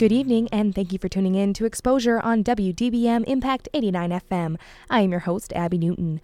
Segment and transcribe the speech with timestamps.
[0.00, 4.56] Good evening, and thank you for tuning in to Exposure on WDBM Impact 89 FM.
[4.88, 6.22] I am your host, Abby Newton.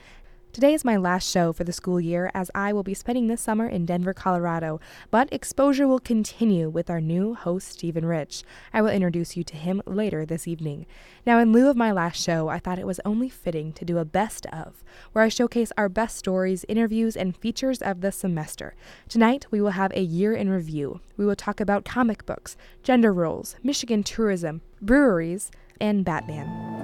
[0.56, 3.42] Today is my last show for the school year as I will be spending this
[3.42, 8.42] summer in Denver, Colorado, but exposure will continue with our new host, Stephen Rich.
[8.72, 10.86] I will introduce you to him later this evening.
[11.26, 13.98] Now, in lieu of my last show, I thought it was only fitting to do
[13.98, 14.82] a best of,
[15.12, 18.74] where I showcase our best stories, interviews, and features of the semester.
[19.10, 21.02] Tonight, we will have a year in review.
[21.18, 25.50] We will talk about comic books, gender roles, Michigan tourism, breweries,
[25.82, 26.75] and Batman.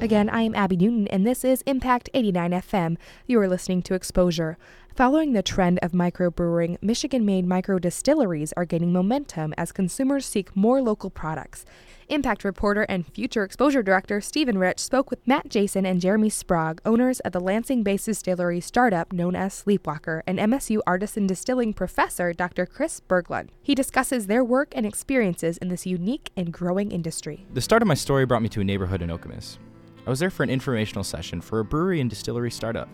[0.00, 2.96] Again, I am Abby Newton, and this is Impact 89 FM.
[3.26, 4.56] You are listening to Exposure.
[4.96, 10.56] Following the trend of microbrewing, Michigan made micro distilleries are gaining momentum as consumers seek
[10.56, 11.66] more local products.
[12.08, 16.80] Impact reporter and future exposure director Stephen Rich spoke with Matt Jason and Jeremy Sprague,
[16.86, 22.32] owners of the Lansing based distillery startup known as Sleepwalker, and MSU artisan distilling professor
[22.32, 22.64] Dr.
[22.64, 23.50] Kris Berglund.
[23.62, 27.44] He discusses their work and experiences in this unique and growing industry.
[27.52, 29.58] The start of my story brought me to a neighborhood in Okemos.
[30.06, 32.88] I was there for an informational session for a brewery and distillery startup.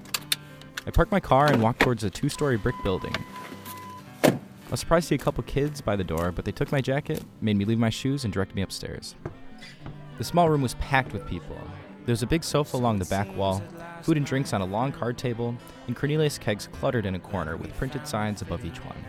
[0.87, 3.15] I parked my car and walked towards a two story brick building.
[4.25, 4.39] I
[4.71, 7.23] was surprised to see a couple kids by the door, but they took my jacket,
[7.41, 9.15] made me leave my shoes, and directed me upstairs.
[10.19, 11.57] The small room was packed with people.
[12.05, 13.63] There was a big sofa along the back wall,
[14.03, 17.57] food and drinks on a long card table, and Cornelius kegs cluttered in a corner
[17.57, 19.05] with printed signs above each one.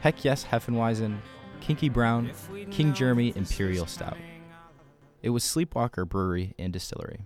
[0.00, 1.18] Heck yes, Heffenweisen,
[1.60, 2.32] Kinky Brown,
[2.70, 4.16] King Jeremy Imperial Stout.
[5.22, 7.20] It was Sleepwalker Brewery and Distillery.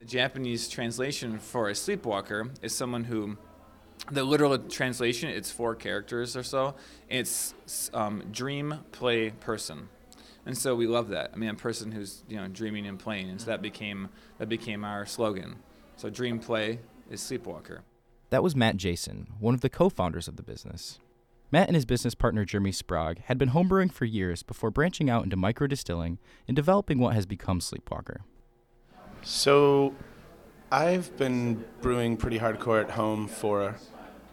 [0.00, 3.36] The Japanese translation for a sleepwalker is someone who,
[4.10, 6.74] the literal translation, it's four characters or so.
[7.08, 7.54] It's
[7.92, 9.88] um, dream, play, person,
[10.44, 11.30] and so we love that.
[11.32, 14.08] I mean, a person who's you know dreaming and playing, and so that became
[14.38, 15.56] that became our slogan.
[15.96, 16.80] So dream, play
[17.10, 17.82] is sleepwalker.
[18.30, 20.98] That was Matt Jason, one of the co-founders of the business.
[21.52, 25.22] Matt and his business partner Jeremy Sprague had been homebrewing for years before branching out
[25.22, 26.18] into micro distilling
[26.48, 28.22] and developing what has become Sleepwalker.
[29.22, 29.94] So,
[30.72, 33.76] I've been brewing pretty hardcore at home for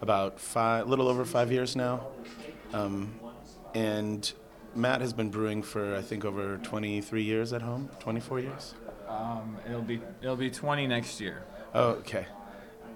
[0.02, 2.07] about five, little over five years now,
[2.72, 3.19] um,
[3.75, 4.31] and
[4.74, 8.75] Matt has been brewing for I think over 23 years at home, 24 years.
[9.09, 11.44] Um, it'll be it'll be 20 next year.
[11.75, 12.25] Oh, okay,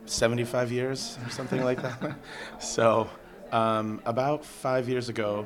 [0.06, 2.16] 75 years or something like that.
[2.60, 3.10] So.
[3.54, 5.46] Um, about five years ago,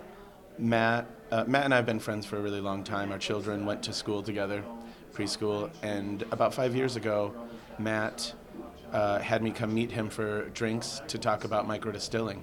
[0.57, 3.11] Matt, uh, Matt and I have been friends for a really long time.
[3.11, 4.63] Our children went to school together,
[5.13, 7.33] preschool, and about five years ago,
[7.77, 8.33] Matt
[8.93, 12.39] uh, had me come meet him for drinks to talk about microdistilling.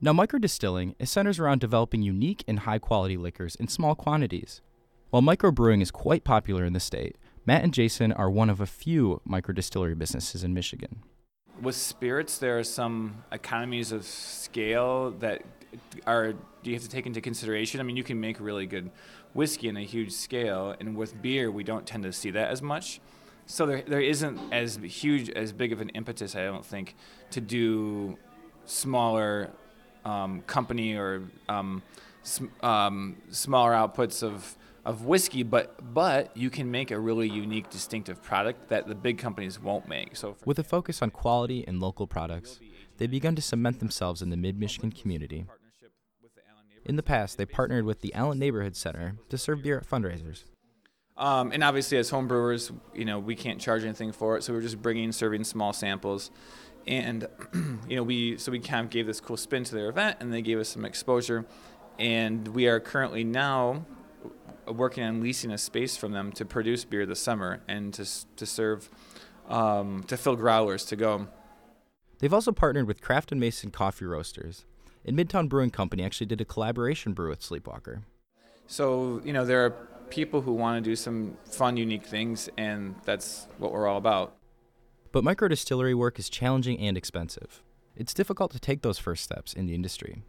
[0.00, 4.62] Now, microdistilling is centers around developing unique and high quality liquors in small quantities.
[5.10, 8.66] While microbrewing is quite popular in the state, Matt and Jason are one of a
[8.66, 11.02] few microdistillery businesses in Michigan
[11.62, 15.42] with spirits, there are some economies of scale that
[16.06, 17.80] are you have to take into consideration.
[17.80, 18.90] I mean, you can make really good
[19.32, 22.62] whiskey in a huge scale, and with beer, we don't tend to see that as
[22.62, 23.00] much.
[23.46, 26.94] So there, there isn't as huge, as big of an impetus, I don't think,
[27.30, 28.18] to do
[28.66, 29.50] smaller
[30.04, 31.82] um, company or um,
[32.22, 34.56] sm- um, smaller outputs of
[34.88, 39.18] of whiskey, but but you can make a really unique, distinctive product that the big
[39.18, 40.16] companies won't make.
[40.16, 42.58] So, with a focus on quality and local products,
[42.96, 45.44] they've begun to cement themselves in the Mid-Michigan community.
[46.86, 50.44] In the past, they partnered with the Allen Neighborhood Center to serve beer at fundraisers.
[51.18, 54.54] Um, and obviously, as home brewers, you know we can't charge anything for it, so
[54.54, 56.30] we're just bringing, serving small samples,
[56.86, 57.28] and
[57.86, 60.32] you know we so we kind of gave this cool spin to their event, and
[60.32, 61.44] they gave us some exposure,
[61.98, 63.84] and we are currently now
[64.72, 68.06] working on leasing a space from them to produce beer this summer and to
[68.36, 68.88] to serve
[69.48, 71.28] um, to fill growlers to go.
[72.18, 74.64] They've also partnered with Craft and Mason Coffee Roasters.
[75.04, 78.02] And Midtown Brewing Company actually did a collaboration brew with Sleepwalker.
[78.66, 79.70] So you know there are
[80.10, 84.34] people who want to do some fun, unique things, and that's what we're all about.
[85.12, 87.62] But micro distillery work is challenging and expensive.
[87.96, 90.22] It's difficult to take those first steps in the industry.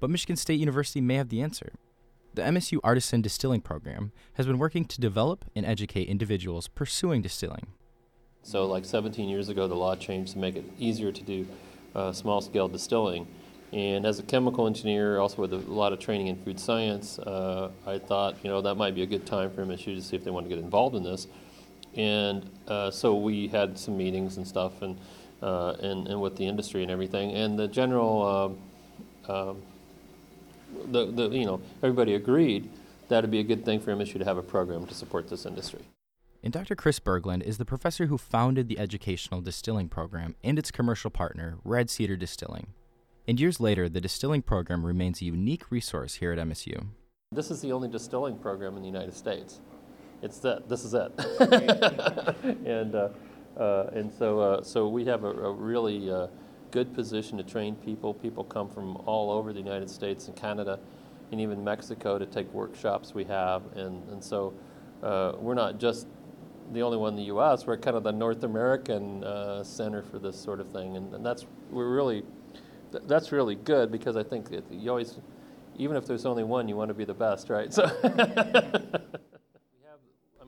[0.00, 1.72] But Michigan State University may have the answer.
[2.34, 7.68] The MSU Artisan Distilling Program has been working to develop and educate individuals pursuing distilling.
[8.42, 11.46] So, like 17 years ago, the law changed to make it easier to do
[11.94, 13.26] uh, small scale distilling.
[13.72, 17.70] And as a chemical engineer, also with a lot of training in food science, uh,
[17.86, 20.24] I thought, you know, that might be a good time for MSU to see if
[20.24, 21.26] they want to get involved in this.
[21.96, 24.98] And uh, so we had some meetings and stuff, and,
[25.42, 27.32] uh, and, and with the industry and everything.
[27.32, 28.58] And the general,
[29.28, 29.62] um, um,
[30.86, 32.68] the, the, you know, everybody agreed
[33.08, 35.46] that it'd be a good thing for MSU to have a program to support this
[35.46, 35.80] industry.
[36.42, 36.74] And Dr.
[36.74, 41.56] Kris Berglund is the professor who founded the educational distilling program and its commercial partner,
[41.64, 42.68] Red Cedar Distilling.
[43.26, 46.88] And years later, the distilling program remains a unique resource here at MSU.
[47.32, 49.60] This is the only distilling program in the United States.
[50.20, 50.68] It's that.
[50.68, 51.12] This is it.
[52.66, 53.08] and uh,
[53.58, 56.28] uh, and so uh, so we have a, a really uh,
[56.74, 58.12] good position to train people.
[58.12, 60.80] People come from all over the United States and Canada,
[61.30, 63.62] and even Mexico to take workshops we have.
[63.76, 64.52] And and so
[65.00, 66.08] uh, we're not just
[66.72, 67.64] the only one in the U.S.
[67.64, 71.24] We're kind of the North American uh, center for this sort of thing, and, and
[71.24, 72.24] that's we're really
[72.90, 75.20] th- that's really good because I think that you always,
[75.76, 77.72] even if there's only one, you want to be the best, right?
[77.72, 77.86] So.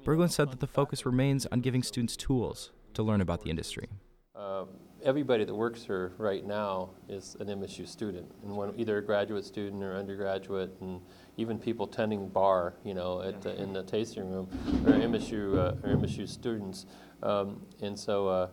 [0.05, 3.88] Berglund said that the focus remains on giving students tools to learn about the industry.
[4.37, 4.67] Uh,
[5.06, 9.44] everybody that works here right now is an MSU student, and one, either a graduate
[9.44, 11.00] student or undergraduate, and
[11.37, 14.49] even people tending bar, you know, at the, in the tasting room,
[14.85, 16.85] are MSU uh, are MSU students,
[17.23, 18.29] um, and so.
[18.29, 18.49] Uh,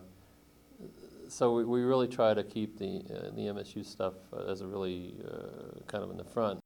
[1.26, 4.66] so we, we really try to keep the uh, the MSU stuff uh, as a
[4.66, 6.60] really uh, kind of in the front.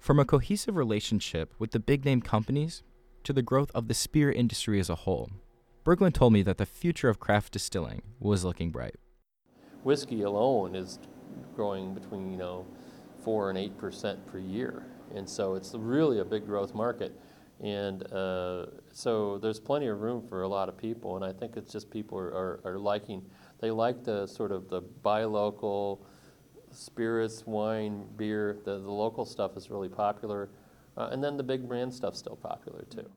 [0.00, 2.82] From a cohesive relationship with the big name companies
[3.22, 5.30] to the growth of the spirit industry as a whole,
[5.84, 8.96] Berglund told me that the future of craft distilling was looking bright.
[9.82, 10.98] Whiskey alone is
[11.54, 12.66] growing between you know
[13.24, 14.84] four and eight percent per year,
[15.14, 17.18] and so it's really a big growth market.
[17.60, 21.56] And uh, so there's plenty of room for a lot of people, and I think
[21.56, 23.24] it's just people are, are, are liking
[23.62, 26.04] they like the sort of the buy local
[26.72, 28.58] spirits, wine, beer.
[28.64, 30.50] The, the local stuff is really popular.
[30.96, 33.08] Uh, and then the big brand stuff's still popular too.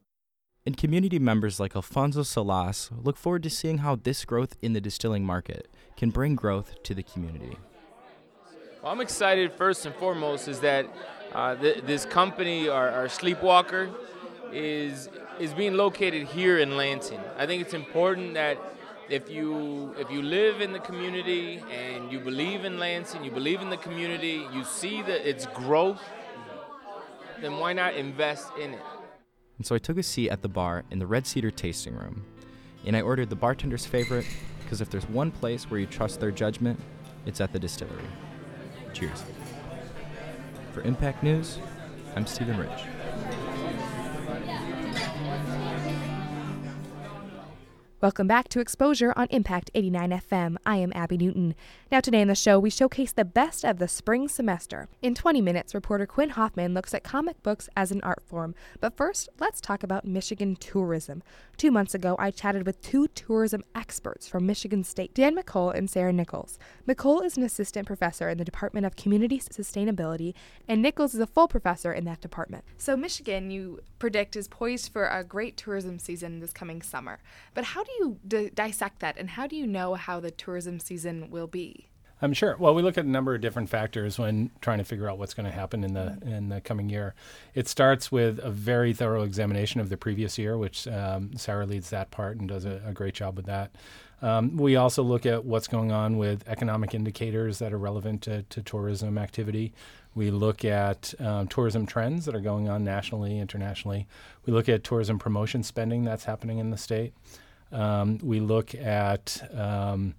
[0.66, 4.82] And community members like Alfonso Salas look forward to seeing how this growth in the
[4.82, 7.56] distilling market can bring growth to the community.
[8.82, 10.88] Well, I'm excited first and foremost is that
[11.34, 13.92] uh, th- this company, our, our Sleepwalker,
[14.52, 15.10] is
[15.40, 17.20] is being located here in Lansing.
[17.38, 18.58] I think it's important that
[19.10, 23.62] if you if you live in the community and you believe in Lansing, you believe
[23.62, 26.02] in the community, you see that its growth,
[27.42, 28.82] then why not invest in it?
[29.58, 32.24] And so I took a seat at the bar in the Red Cedar tasting room,
[32.86, 34.26] and I ordered the bartender's favorite
[34.64, 36.80] because if there's one place where you trust their judgment,
[37.26, 38.04] it's at the distillery.
[38.94, 39.24] Cheers.
[40.74, 41.60] For Impact News,
[42.16, 42.95] I'm Stephen Rich.
[48.06, 50.58] Welcome back to Exposure on Impact 89 FM.
[50.64, 51.56] I am Abby Newton.
[51.92, 54.88] Now, today in the show, we showcase the best of the spring semester.
[55.02, 58.54] In 20 minutes, reporter Quinn Hoffman looks at comic books as an art form.
[58.80, 61.24] But first, let's talk about Michigan tourism.
[61.58, 65.90] Two months ago, I chatted with two tourism experts from Michigan State, Dan McCole and
[65.90, 66.60] Sarah Nicholls.
[66.88, 70.36] McCole is an assistant professor in the Department of Community Sustainability,
[70.68, 72.66] and Nicholls is a full professor in that department.
[72.78, 77.20] So, Michigan, you predict, is poised for a great tourism season this coming summer.
[77.56, 77.92] But how do
[78.28, 81.88] d- dissect that, and how do you know how the tourism season will be?
[82.22, 82.56] I'm sure.
[82.58, 85.34] Well, we look at a number of different factors when trying to figure out what's
[85.34, 87.14] going to happen in the in the coming year.
[87.54, 91.90] It starts with a very thorough examination of the previous year, which um, Sarah leads
[91.90, 93.76] that part and does a, a great job with that.
[94.22, 98.44] Um, we also look at what's going on with economic indicators that are relevant to,
[98.44, 99.74] to tourism activity.
[100.16, 104.08] We look at um, tourism trends that are going on nationally, internationally.
[104.46, 107.14] We look at tourism promotion spending that's happening in the state.
[107.72, 110.16] Um, we look at um,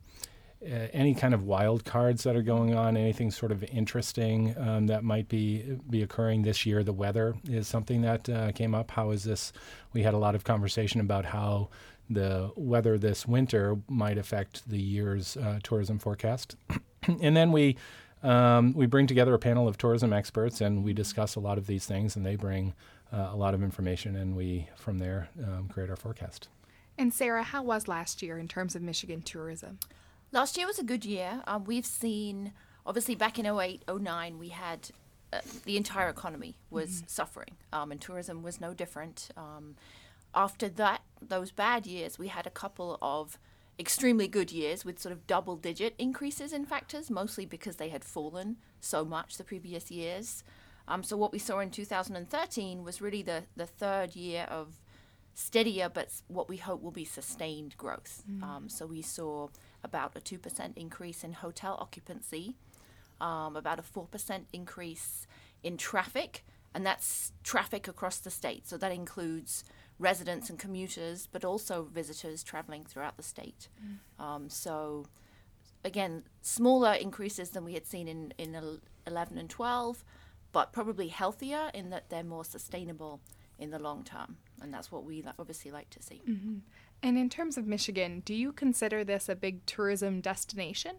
[0.63, 5.05] any kind of wild cards that are going on, anything sort of interesting um, that
[5.05, 6.83] might be be occurring this year.
[6.83, 8.91] The weather is something that uh, came up.
[8.91, 9.53] How is this?
[9.93, 11.69] We had a lot of conversation about how
[12.09, 16.57] the weather this winter might affect the year's uh, tourism forecast,
[17.21, 17.77] and then we.
[18.23, 21.67] Um, we bring together a panel of tourism experts and we discuss a lot of
[21.67, 22.75] these things, and they bring
[23.13, 26.49] uh, a lot of information, and we from there um, create our forecast.
[26.99, 29.79] And Sarah, how was last year in terms of Michigan tourism?
[30.33, 31.43] Last year was a good year.
[31.47, 32.53] Um, we've seen,
[32.87, 34.91] obviously, back in 08, 09, we had
[35.33, 37.07] uh, the entire economy was mm-hmm.
[37.09, 39.29] suffering, um, and tourism was no different.
[39.37, 39.77] Um,
[40.35, 43.39] after that, those bad years, we had a couple of
[43.79, 48.05] extremely good years with sort of double digit increases in factors, mostly because they had
[48.05, 50.43] fallen so much the previous years.
[50.89, 54.77] Um, so what we saw in 2013 was really the, the third year of
[55.37, 58.25] steadier, but what we hope will be sustained growth.
[58.43, 59.49] Um, so we saw
[59.85, 62.57] about a 2% increase in hotel occupancy,
[63.21, 65.27] um, about a 4% increase
[65.63, 66.43] in traffic,
[66.75, 68.67] and that's traffic across the state.
[68.67, 69.63] So that includes
[69.99, 73.69] residents and commuters, but also visitors traveling throughout the state.
[74.19, 75.05] Um, so
[75.85, 80.03] again, smaller increases than we had seen in, in 11 and 12,
[80.53, 83.21] but probably healthier in that they're more sustainable
[83.59, 84.37] in the long term.
[84.61, 86.23] And that's what we obviously like to see.
[86.25, 86.59] hmm
[87.03, 90.97] And in terms of Michigan, do you consider this a big tourism destination?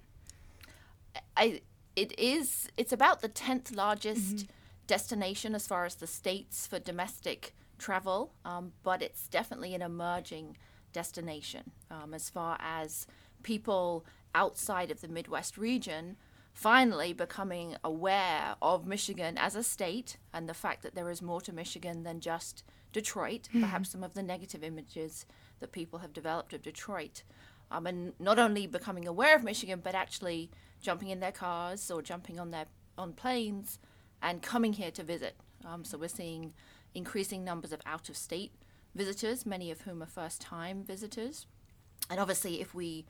[1.36, 1.62] I,
[1.96, 4.46] it is, it's about the 10th largest
[4.86, 10.58] destination as far as the states for domestic travel, um, but it's definitely an emerging
[10.94, 13.08] destination um, as far as
[13.44, 16.18] people outside of the Midwest region
[16.58, 21.40] finally becoming aware of Michigan as a state and the fact that there is more
[21.40, 25.28] to Michigan than just Detroit, perhaps some of the negative images
[25.60, 27.22] that people have developed of Detroit.
[27.70, 30.50] Um, and not only becoming aware of Michigan, but actually
[30.82, 32.66] jumping in their cars or jumping on their
[32.98, 33.78] on planes
[34.24, 35.36] and coming here to visit.
[35.64, 36.54] Um, so we're seeing
[36.96, 38.52] increasing numbers of out-of-state
[38.96, 41.46] visitors, many of whom are first-time visitors.
[42.10, 43.06] And obviously, if we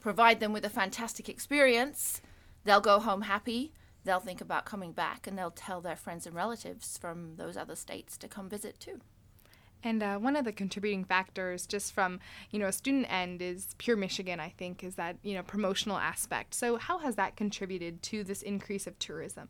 [0.00, 2.20] provide them with a fantastic experience,
[2.64, 3.72] they'll go home happy.
[4.04, 7.76] They'll think about coming back, and they'll tell their friends and relatives from those other
[7.76, 9.00] states to come visit too.
[9.82, 13.74] And uh, one of the contributing factors, just from you know a student end, is
[13.78, 14.40] Pure Michigan.
[14.40, 16.54] I think is that you know promotional aspect.
[16.54, 19.48] So how has that contributed to this increase of tourism?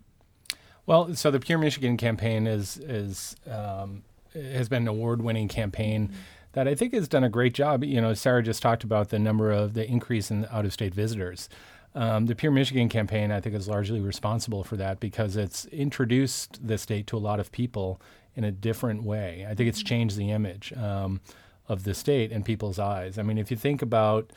[0.86, 4.02] Well, so the Pure Michigan campaign is is um,
[4.34, 6.12] has been an award-winning campaign
[6.52, 7.84] that I think has done a great job.
[7.84, 11.48] You know, Sarah just talked about the number of the increase in out-of-state visitors.
[11.94, 16.64] Um, the Pure Michigan campaign, I think, is largely responsible for that because it's introduced
[16.66, 18.00] the state to a lot of people
[18.36, 19.46] in a different way.
[19.48, 21.20] I think it's changed the image um,
[21.68, 23.18] of the state in people's eyes.
[23.18, 24.32] I mean, if you think about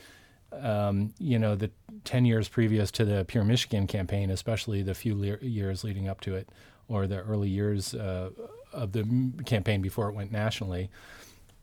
[0.61, 1.71] um, you know, the
[2.03, 6.21] 10 years previous to the Pure Michigan campaign, especially the few le- years leading up
[6.21, 6.49] to it,
[6.87, 8.29] or the early years uh,
[8.71, 10.89] of the campaign before it went nationally,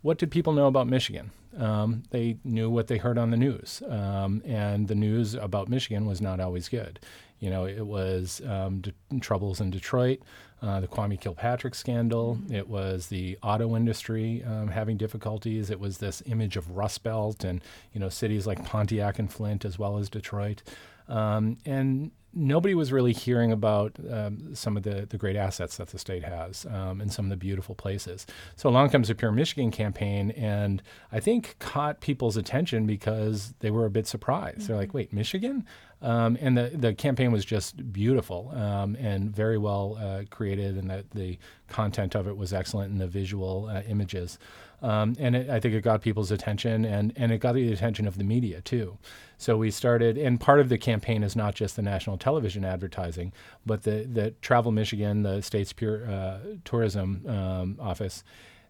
[0.02, 1.30] what did people know about Michigan?
[1.56, 6.06] Um, they knew what they heard on the news, um, and the news about Michigan
[6.06, 7.00] was not always good.
[7.40, 10.20] You know, it was um, d- troubles in Detroit,
[10.62, 12.38] uh, the Kwame Kilpatrick scandal.
[12.50, 15.70] It was the auto industry um, having difficulties.
[15.70, 19.64] It was this image of Rust Belt and you know cities like Pontiac and Flint,
[19.64, 20.62] as well as Detroit.
[21.10, 25.88] Um, and nobody was really hearing about um, some of the, the great assets that
[25.88, 28.26] the state has um, and some of the beautiful places.
[28.56, 33.70] So along comes the Pure Michigan campaign, and I think caught people's attention because they
[33.70, 34.68] were a bit surprised.
[34.68, 35.66] They're like, "Wait, Michigan?"
[36.02, 40.88] Um, and the the campaign was just beautiful um, and very well uh, created, and
[40.90, 41.38] the the
[41.68, 44.38] content of it was excellent, and the visual uh, images.
[44.82, 48.06] Um, and it, I think it got people's attention, and, and it got the attention
[48.06, 48.96] of the media too.
[49.36, 53.32] So we started, and part of the campaign is not just the national television advertising,
[53.66, 58.24] but the, the Travel Michigan, the state's pure uh, tourism um, office,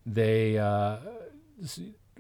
[0.05, 0.97] they uh,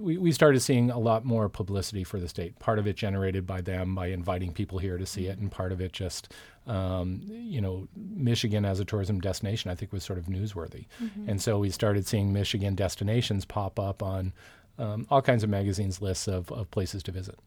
[0.01, 2.59] we, we started seeing a lot more publicity for the state.
[2.59, 5.73] Part of it generated by them by inviting people here to see it, and part
[5.73, 6.33] of it just,
[6.67, 10.87] um, you know, Michigan as a tourism destination, I think was sort of newsworthy.
[11.29, 14.33] And so we started seeing Michigan destinations pop up on
[14.79, 17.39] um, all kinds of magazines lists of, of places to visit.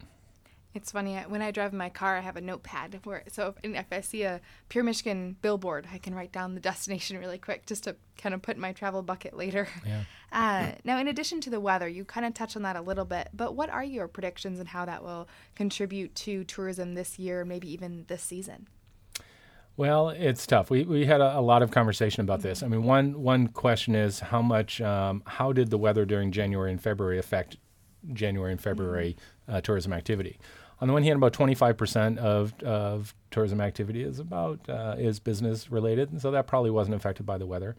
[0.73, 3.75] It's funny when I drive in my car, I have a notepad where so if,
[3.75, 7.65] if I see a Pure Michigan billboard, I can write down the destination really quick
[7.65, 9.67] just to kind of put in my travel bucket later.
[9.85, 10.03] Yeah.
[10.31, 13.05] Uh, now, in addition to the weather, you kind of touched on that a little
[13.05, 17.45] bit, but what are your predictions and how that will contribute to tourism this year,
[17.45, 18.67] maybe even this season?
[19.75, 20.69] Well, it's tough.
[20.69, 22.63] We, we had a, a lot of conversation about this.
[22.63, 26.71] I mean, one one question is how much, um, how did the weather during January
[26.71, 27.57] and February affect
[28.11, 30.39] January and February uh, tourism activity?
[30.83, 35.71] On the one hand, about 25% of, of tourism activity is about uh, is business
[35.71, 37.77] related, and so that probably wasn't affected by the weather.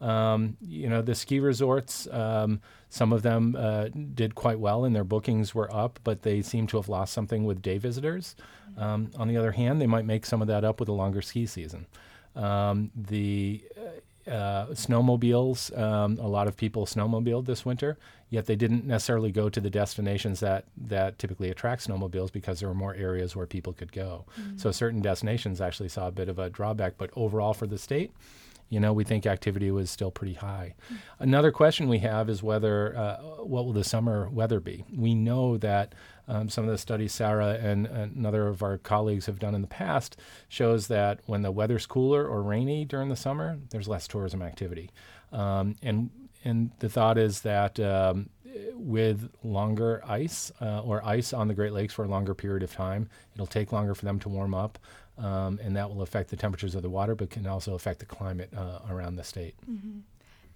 [0.00, 4.96] Um, you know, the ski resorts, um, some of them uh, did quite well and
[4.96, 8.34] their bookings were up, but they seem to have lost something with day visitors.
[8.78, 11.20] Um, on the other hand, they might make some of that up with a longer
[11.20, 11.86] ski season.
[12.34, 17.96] Um, the uh, uh, snowmobiles, um, a lot of people snowmobiled this winter,
[18.30, 22.68] yet they didn't necessarily go to the destinations that, that typically attract snowmobiles because there
[22.68, 24.24] were more areas where people could go.
[24.56, 28.12] So certain destinations actually saw a bit of a drawback, but overall for the state,
[28.68, 30.74] you know, we think activity was still pretty high.
[31.18, 34.84] Another question we have is whether uh, what will the summer weather be?
[34.94, 35.94] We know that
[36.28, 39.68] um, some of the studies Sarah and another of our colleagues have done in the
[39.68, 40.16] past
[40.48, 44.90] shows that when the weather's cooler or rainy during the summer, there's less tourism activity.
[45.32, 46.10] Um, and
[46.44, 48.30] and the thought is that um,
[48.74, 52.72] with longer ice uh, or ice on the Great Lakes for a longer period of
[52.72, 54.78] time, it'll take longer for them to warm up,
[55.18, 58.06] um, and that will affect the temperatures of the water, but can also affect the
[58.06, 59.54] climate uh, around the state.
[59.70, 60.00] Mm-hmm.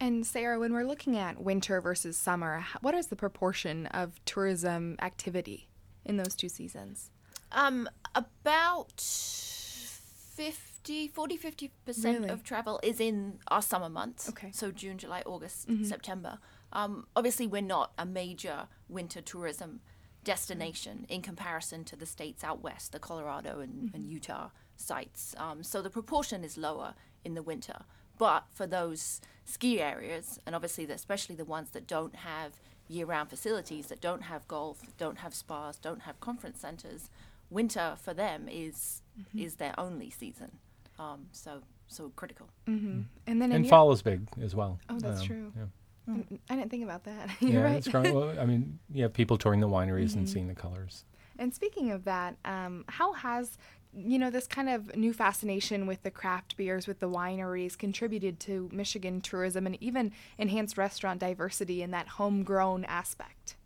[0.03, 4.97] And Sarah, when we're looking at winter versus summer, what is the proportion of tourism
[5.03, 5.69] activity
[6.07, 7.11] in those two seasons?
[7.53, 11.71] Um, about 50, 40, 50%
[12.05, 12.29] Really?
[12.31, 14.29] of travel is in our summer months.
[14.31, 14.51] Okay.
[14.53, 15.85] So June, July, August, Mhm.
[15.87, 16.39] September.
[16.73, 19.81] Um, obviously, we're not a major winter tourism
[20.25, 25.35] destination in comparison to the states out west, the Colorado and, and Utah sites.
[25.39, 27.81] Um, so the proportion is lower in the winter.
[28.19, 32.53] But for those ski areas, and obviously, the, especially the ones that don't have
[32.89, 37.09] year round facilities, that don't have golf, don't have spas, don't have conference centers,
[37.49, 39.43] winter for them is Mhm.
[39.45, 40.59] is their only season.
[40.99, 42.49] Um, so so critical.
[42.69, 43.01] Mm-hmm.
[43.27, 44.79] And then in And your- fall is big as well.
[44.89, 45.53] Oh, that's Um, true.
[45.57, 45.65] yeah.
[46.09, 47.31] Mm, I didn't think about that.
[47.41, 47.77] yeah, You're right.
[47.77, 48.15] it's growing.
[48.15, 50.29] Well, I mean, you have people touring the wineries and Mhm.
[50.29, 51.05] seeing the colors.
[51.39, 53.57] And speaking of that, um, how has
[53.93, 58.39] you know this kind of new fascination with the craft beers, with the wineries, contributed
[58.41, 63.57] to Michigan tourism and even enhanced restaurant diversity in that homegrown aspect?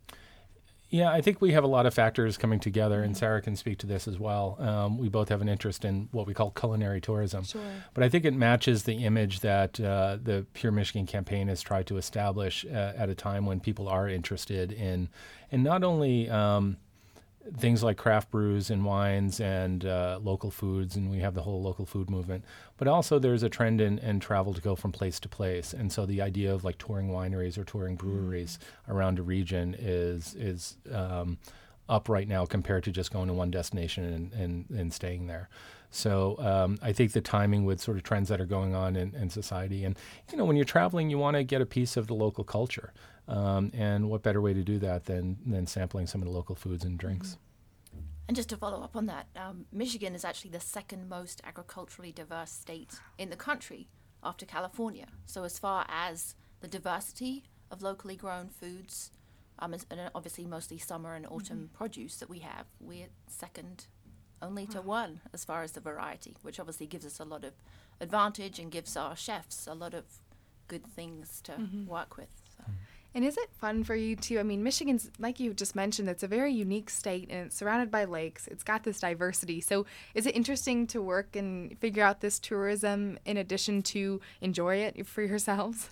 [0.89, 3.79] Yeah, I think we have a lot of factors coming together, and Sarah can speak
[3.79, 4.55] to this as well.
[4.59, 7.43] Um, we both have an interest in what we call culinary tourism.
[7.43, 7.61] Sure.
[7.93, 11.87] But I think it matches the image that uh, the Pure Michigan campaign has tried
[11.87, 15.09] to establish uh, at a time when people are interested in,
[15.51, 16.77] and not only um,
[17.57, 21.61] things like craft brews and wines and uh, local foods, and we have the whole
[21.61, 22.43] local food movement.
[22.77, 25.91] But also, there's a trend in, in travel to go from place to place, and
[25.91, 30.77] so the idea of like touring wineries or touring breweries around a region is is
[30.91, 31.37] um,
[31.87, 35.49] up right now compared to just going to one destination and, and, and staying there.
[35.91, 39.13] So um, I think the timing with sort of trends that are going on in,
[39.15, 39.97] in society, and
[40.31, 42.91] you know, when you're traveling, you want to get a piece of the local culture,
[43.27, 46.55] um, and what better way to do that than than sampling some of the local
[46.55, 47.37] foods and drinks.
[48.27, 52.11] And just to follow up on that, um, Michigan is actually the second most agriculturally
[52.11, 53.87] diverse state in the country
[54.23, 55.05] after California.
[55.27, 59.11] So, as far as the diversity of locally grown foods,
[59.59, 63.85] um, and obviously mostly summer and autumn produce that we have, we're second
[64.41, 67.53] only to one as far as the variety, which obviously gives us a lot of
[68.01, 70.03] advantage and gives our chefs a lot of
[70.67, 71.85] good things to Mhm.
[71.85, 72.41] work with.
[72.57, 72.63] So.
[73.15, 74.39] And is it fun for you to?
[74.39, 77.89] I mean, Michigan's, like you just mentioned, it's a very unique state and it's surrounded
[77.89, 78.45] by lakes.
[78.47, 79.61] It's got this diversity.
[79.61, 84.75] So, is it interesting to work and figure out this tourism in addition to enjoy
[84.75, 85.89] it for yourselves?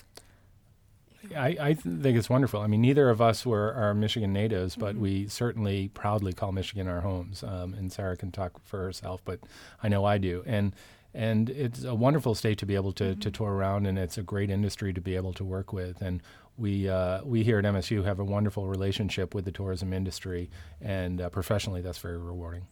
[1.33, 2.59] I, I think it's wonderful.
[2.59, 4.99] I mean, neither of us were are Michigan natives, but Mhm.
[4.99, 7.41] we certainly proudly call Michigan our homes.
[7.41, 9.39] Um, and Sarah can talk for herself, but
[9.81, 10.43] I know I do.
[10.45, 10.75] And
[11.15, 14.23] and it's a wonderful state to be able to, to tour around, and it's a
[14.23, 16.01] great industry to be able to work with.
[16.01, 16.21] And
[16.57, 20.49] we uh, we here at MSU have a wonderful relationship with the tourism industry,
[20.81, 22.67] and uh, professionally, that's very rewarding.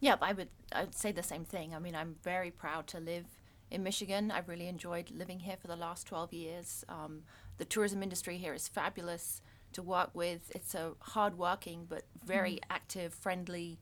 [0.00, 1.74] Yeah, I would I'd say the same thing.
[1.74, 3.26] I mean, I'm very proud to live
[3.70, 4.30] in Michigan.
[4.30, 6.84] I've really enjoyed living here for the last 12 years.
[6.88, 7.22] Um,
[7.58, 9.40] the tourism industry here is fabulous
[9.72, 10.52] to work with.
[10.54, 13.78] It's a hardworking but very active, friendly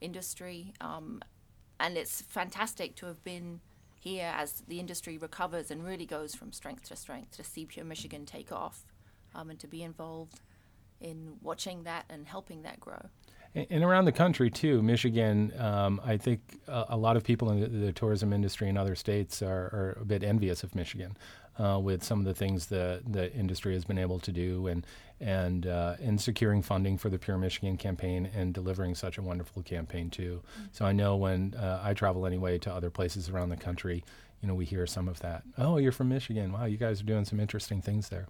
[0.00, 1.22] industry, um,
[1.78, 3.60] and it's fantastic to have been
[3.98, 7.86] here as the industry recovers and really goes from strength to strength to see Pure
[7.86, 8.84] Michigan take off,
[9.34, 10.40] um, and to be involved
[11.00, 13.00] in watching that and helping that grow.
[13.54, 15.52] And, around the country too, Michigan.
[15.58, 18.94] Um, I think a, a lot of people in the, the tourism industry in other
[18.94, 21.16] states are, are a bit envious of Michigan,
[21.58, 24.86] uh, with some of the things that the industry has been able to do, and
[25.20, 29.62] and uh, in securing funding for the Pure Michigan campaign and delivering such a wonderful
[29.62, 30.40] campaign too.
[30.72, 34.04] So I know when uh, I travel anyway to other places around the country,
[34.40, 35.42] you know, we hear some of that.
[35.56, 36.52] Oh, you're from Michigan.
[36.52, 38.28] Wow, you guys are doing some interesting things there.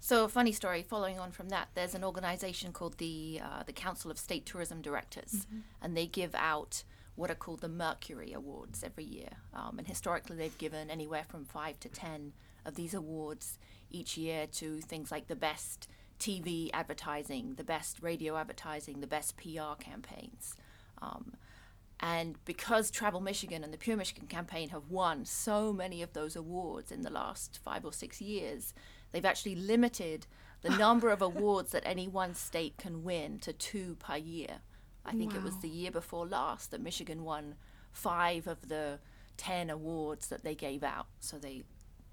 [0.00, 3.72] So, a funny story following on from that, there's an organization called the, uh, the
[3.72, 5.46] Council of State Tourism Directors,
[5.82, 6.84] and they give out
[7.16, 9.30] what are called the Mercury Awards every year.
[9.52, 12.32] Um, and historically, they've given anywhere from five to ten
[12.64, 13.58] of these awards
[13.90, 19.36] each year to things like the best TV advertising, the best radio advertising, the best
[19.36, 20.54] PR campaigns.
[21.00, 21.32] Um,
[22.00, 26.36] and because Travel Michigan and the Pure Michigan campaign have won so many of those
[26.36, 28.74] awards in the last five or six years,
[29.12, 30.26] they've actually limited
[30.62, 34.60] the number of awards that any one state can win to two per year.
[35.06, 37.54] I think it was the year before last that Michigan won
[37.92, 38.98] five of the
[39.36, 41.06] 10 awards that they gave out.
[41.20, 41.64] So they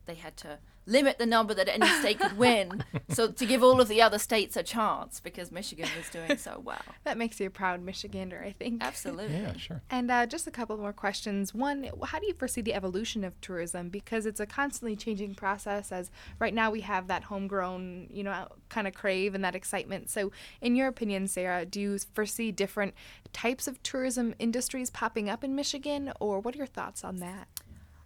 [0.06, 3.80] they had to limit the number that any state could win so to give all
[3.80, 6.82] of the other states a chance because Michigan was doing so well.
[7.04, 8.82] That makes you a proud Michigander, I think.
[8.82, 9.36] Absolutely.
[9.36, 9.82] Yeah, sure.
[9.89, 11.54] And uh, just a couple more questions.
[11.54, 13.89] One, how do you foresee the evolution of tourism?
[13.89, 15.91] Because it's a constantly changing process.
[15.91, 20.10] As right now we have that homegrown, you know, kind of crave and that excitement.
[20.10, 22.93] So, in your opinion, Sarah, do you foresee different
[23.34, 27.48] types of tourism industries popping up in Michigan, or what are your thoughts on that?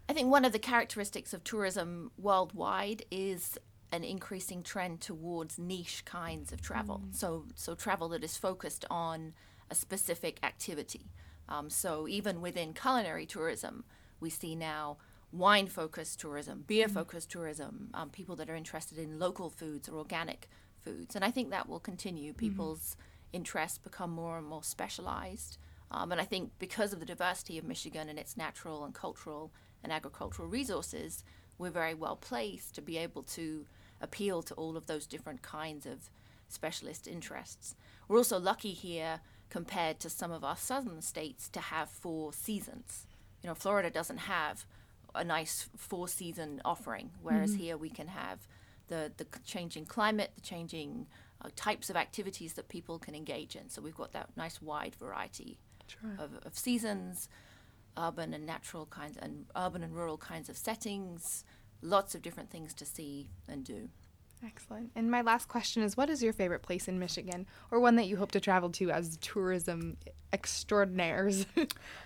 [0.09, 3.57] I think one of the characteristics of tourism worldwide is
[3.91, 7.03] an increasing trend towards niche kinds of travel.
[7.11, 9.33] So, so travel that is focused on
[9.69, 11.11] a specific activity.
[11.49, 13.85] Um, so, even within culinary tourism,
[14.19, 14.97] we see now
[15.31, 19.97] wine focused tourism, beer focused tourism, um, people that are interested in local foods or
[19.97, 20.49] organic
[20.83, 21.15] foods.
[21.15, 22.33] And I think that will continue.
[22.33, 22.95] People's
[23.33, 25.57] interests become more and more specialized.
[25.91, 29.53] Um, and I think because of the diversity of Michigan and its natural and cultural
[29.83, 31.23] and agricultural resources,
[31.57, 33.65] we're very well placed to be able to
[34.01, 36.09] appeal to all of those different kinds of
[36.49, 37.75] specialist interests.
[38.07, 43.07] We're also lucky here compared to some of our southern states to have four seasons.
[43.41, 44.65] You know, Florida doesn't have
[45.15, 48.47] a nice four season offering, whereas here we can have
[48.87, 51.07] the, the changing climate, the changing
[51.41, 53.69] uh, types of activities that people can engage in.
[53.69, 55.59] So we've got that nice wide variety
[56.19, 57.29] of, of seasons,
[57.97, 61.43] urban and natural kinds, and urban and rural kinds of settings,
[61.81, 63.89] lots of different things to see and do.
[64.45, 64.91] Excellent.
[64.95, 68.05] And my last question is what is your favorite place in Michigan, or one that
[68.05, 69.97] you hope to travel to as tourism
[70.31, 71.45] extraordinaires?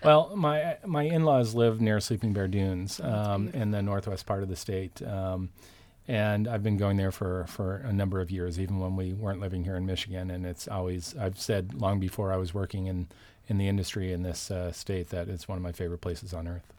[0.04, 4.50] Well, my my in-laws live near Sleeping Bear Dunes um, in the northwest part of
[4.50, 5.50] the state, um,
[6.08, 9.40] and I've been going there for, for a number of years, even when we weren't
[9.40, 10.32] living here in Michigan.
[10.32, 13.08] And it's always I've said long before I was working in
[13.52, 16.48] in the industry in this uh, state that it's one of my favorite places on
[16.48, 16.74] earth.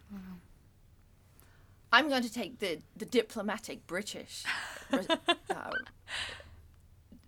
[1.92, 4.44] I'm going to take the, the diplomatic British
[4.90, 5.70] uh,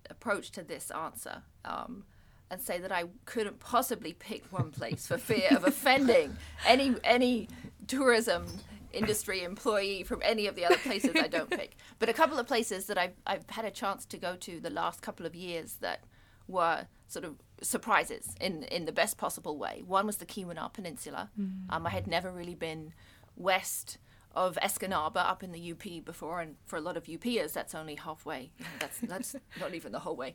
[0.08, 2.04] approach to this answer um,
[2.50, 7.48] and say that I couldn't possibly pick one place for fear of offending any any
[7.86, 8.46] tourism
[8.94, 11.76] industry employee from any of the other places I don't pick.
[11.98, 14.70] But a couple of places that I've, I've had a chance to go to the
[14.70, 16.04] last couple of years that
[16.48, 19.82] were sort of surprises in, in the best possible way.
[19.86, 21.30] One was the Keweenaw Peninsula.
[21.70, 22.92] Um, I had never really been
[23.36, 23.98] west
[24.34, 27.94] of Escanaba up in the UP before, and for a lot of UPers, that's only
[27.94, 28.50] halfway.
[28.80, 30.34] That's that's not even the whole way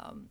[0.00, 0.28] um,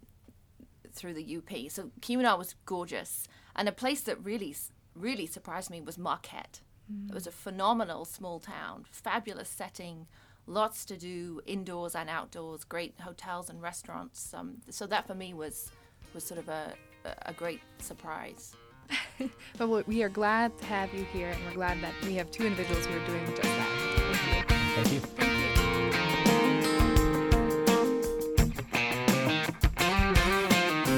[0.93, 1.71] through the UP.
[1.71, 4.55] So Keweenaw was gorgeous, and a place that really
[4.95, 6.61] really surprised me was Marquette.
[7.09, 10.07] It was a phenomenal small town, fabulous setting,
[10.45, 14.33] lots to do indoors and outdoors, great hotels and restaurants.
[14.33, 15.69] Um, so that for me was
[16.13, 16.73] was sort of a
[17.05, 18.55] a- a great surprise.
[19.57, 22.29] but we- we are glad to have you here, and we're glad that we have
[22.31, 24.45] two individuals who are doing just that.
[24.75, 24.99] Thank you.
[24.99, 25.37] Thank you.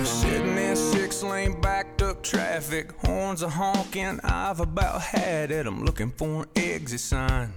[0.03, 4.19] Sitting in six lane backed up traffic, horns are honking.
[4.23, 5.67] I've about had it.
[5.67, 7.53] I'm looking for an exit sign.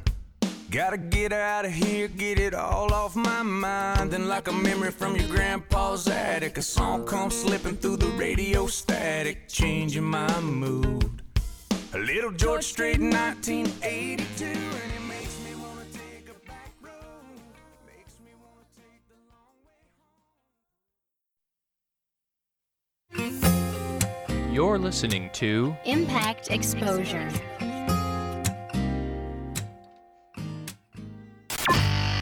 [0.72, 4.10] Gotta get out of here, get it all off my mind.
[4.10, 8.66] Then, like a memory from your grandpa's attic, a song comes slipping through the radio
[8.66, 11.20] static, changing my mood.
[11.92, 16.94] A little George Strait, 1982, and it makes me wanna take a back road.
[17.86, 19.18] Makes me wanna take the
[23.20, 23.44] long
[24.48, 27.28] way You're listening to Impact Exposure.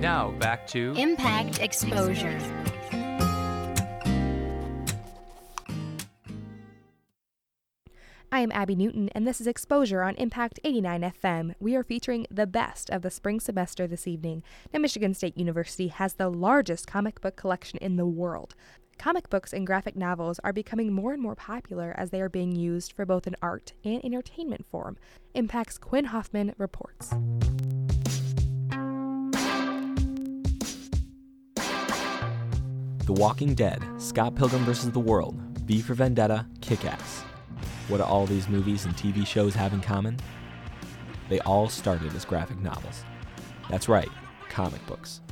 [0.00, 2.38] Now back to Impact Exposure.
[8.30, 11.54] I am Abby Newton, and this is Exposure on Impact 89 FM.
[11.58, 14.42] We are featuring the best of the spring semester this evening.
[14.72, 18.54] Now, Michigan State University has the largest comic book collection in the world.
[18.98, 22.54] Comic books and graphic novels are becoming more and more popular as they are being
[22.54, 24.98] used for both an art and entertainment form.
[25.34, 27.14] Impact's Quinn Hoffman reports.
[33.08, 34.90] The Walking Dead, Scott Pilgrim vs.
[34.90, 37.22] the World, V for Vendetta, Kick Ass.
[37.88, 40.18] What do all these movies and TV shows have in common?
[41.30, 43.04] They all started as graphic novels.
[43.70, 44.10] That's right,
[44.50, 45.22] comic books.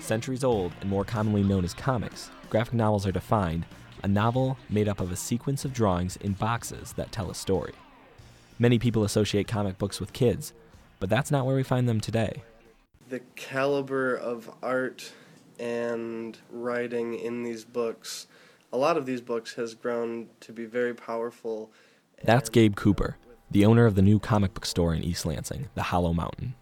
[0.00, 3.66] Centuries old and more commonly known as comics, graphic novels are defined
[4.02, 7.74] a novel made up of a sequence of drawings in boxes that tell a story.
[8.58, 10.54] Many people associate comic books with kids,
[10.98, 12.44] but that's not where we find them today.
[13.10, 15.12] The caliber of art
[15.58, 18.28] and writing in these books,
[18.72, 21.72] a lot of these books has grown to be very powerful.
[22.22, 23.16] That's Gabe Cooper,
[23.50, 26.54] the owner of the new comic book store in East Lansing, the Hollow Mountain.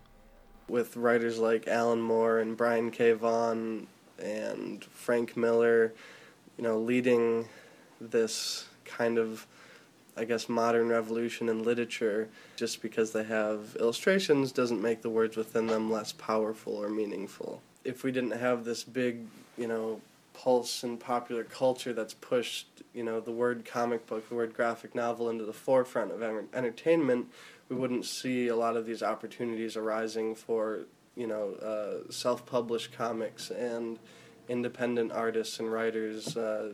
[0.68, 3.12] With writers like Alan Moore and Brian K.
[3.12, 3.86] Vaughan
[4.18, 5.92] and Frank Miller,
[6.56, 7.46] you know, leading
[8.00, 9.46] this kind of,
[10.18, 12.28] I guess, modern revolution in literature.
[12.56, 17.62] Just because they have illustrations doesn't make the words within them less powerful or meaningful
[17.88, 19.20] if we didn't have this big,
[19.56, 20.00] you know,
[20.34, 24.94] pulse in popular culture that's pushed, you know, the word comic book, the word graphic
[24.94, 26.22] novel into the forefront of
[26.54, 27.26] entertainment,
[27.68, 30.80] we wouldn't see a lot of these opportunities arising for,
[31.16, 33.98] you know, uh, self-published comics and
[34.48, 36.36] independent artists and writers.
[36.36, 36.72] Uh,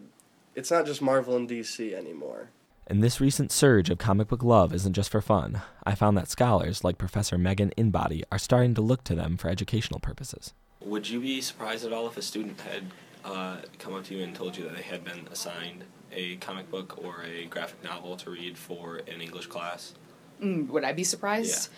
[0.54, 2.48] it's not just Marvel and DC anymore.
[2.86, 5.62] And this recent surge of comic book love isn't just for fun.
[5.84, 9.48] I found that scholars like Professor Megan Inbody are starting to look to them for
[9.48, 10.52] educational purposes.
[10.80, 12.84] Would you be surprised at all if a student had
[13.24, 16.70] uh, come up to you and told you that they had been assigned a comic
[16.70, 19.94] book or a graphic novel to read for an English class?
[20.42, 21.70] Mm, would I be surprised?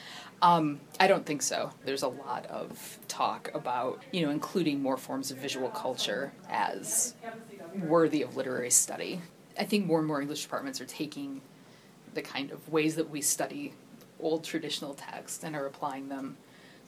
[0.43, 0.55] Yeah.
[0.55, 1.71] Um, I don't think so.
[1.85, 7.15] There's a lot of talk about, you know, including more forms of visual culture as
[7.75, 9.23] worthy of literary study.
[9.59, 11.41] I think more and more English departments are taking
[12.15, 13.75] the kind of ways that we study
[14.21, 16.37] old traditional texts and are applying them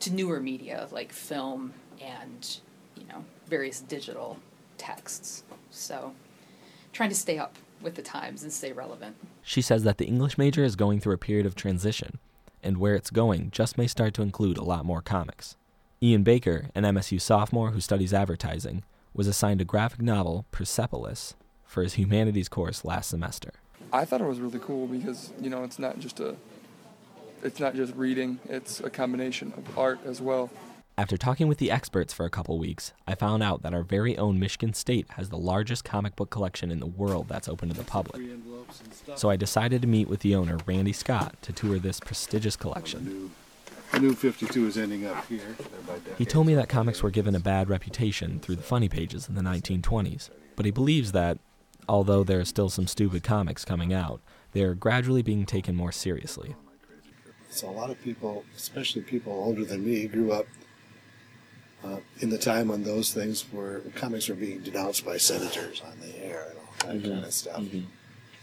[0.00, 2.58] to newer media like film and
[2.96, 4.38] you know various digital
[4.76, 5.44] texts.
[5.70, 6.14] So
[6.92, 9.16] trying to stay up with the times and stay relevant.
[9.42, 12.18] She says that the English major is going through a period of transition,
[12.62, 15.56] and where it's going just may start to include a lot more comics.
[16.02, 21.34] Ian Baker, an MSU sophomore who studies advertising, was assigned a graphic novel, Persepolis,
[21.68, 23.52] for his humanities course last semester.
[23.92, 26.34] I thought it was really cool because, you know, it's not just a
[27.44, 30.50] it's not just reading, it's a combination of art as well.
[30.96, 34.18] After talking with the experts for a couple weeks, I found out that our very
[34.18, 37.74] own Michigan State has the largest comic book collection in the world that's open to
[37.76, 38.20] the public.
[39.14, 43.30] So I decided to meet with the owner, Randy Scott, to tour this prestigious collection.
[43.92, 45.56] The new 52 is ending up here.
[46.18, 49.36] He told me that comics were given a bad reputation through the funny pages in
[49.36, 51.38] the 1920s, but he believes that,
[51.88, 54.20] although there are still some stupid comics coming out,
[54.52, 56.54] they are gradually being taken more seriously.
[57.50, 60.46] So a lot of people, especially people older than me, grew up
[61.84, 65.98] uh, in the time when those things were comics were being denounced by senators on
[66.00, 67.12] the air and all that mm-hmm.
[67.12, 67.60] kind of stuff.
[67.60, 67.80] Mm-hmm.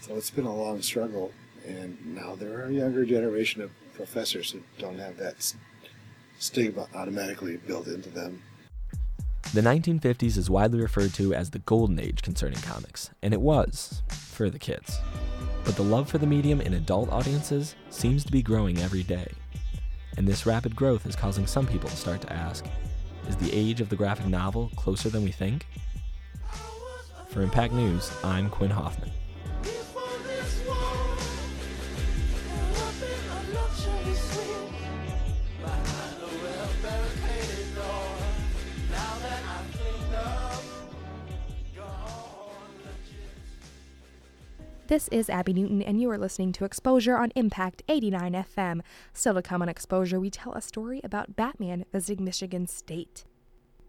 [0.00, 1.32] So it's been a long struggle,
[1.66, 5.54] and now there are a younger generation of professors who don't have that
[6.38, 8.42] stigma automatically built into them.
[9.54, 14.02] The 1950s is widely referred to as the golden age concerning comics, and it was
[14.08, 14.98] for the kids.
[15.64, 19.28] But the love for the medium in adult audiences seems to be growing every day.
[20.16, 22.66] And this rapid growth is causing some people to start to ask
[23.28, 25.66] is the age of the graphic novel closer than we think?
[27.28, 29.10] For Impact News, I'm Quinn Hoffman.
[44.88, 48.82] This is Abby Newton, and you are listening to Exposure on Impact 89 FM.
[49.12, 53.24] Still to come on Exposure, we tell a story about Batman visiting Michigan State.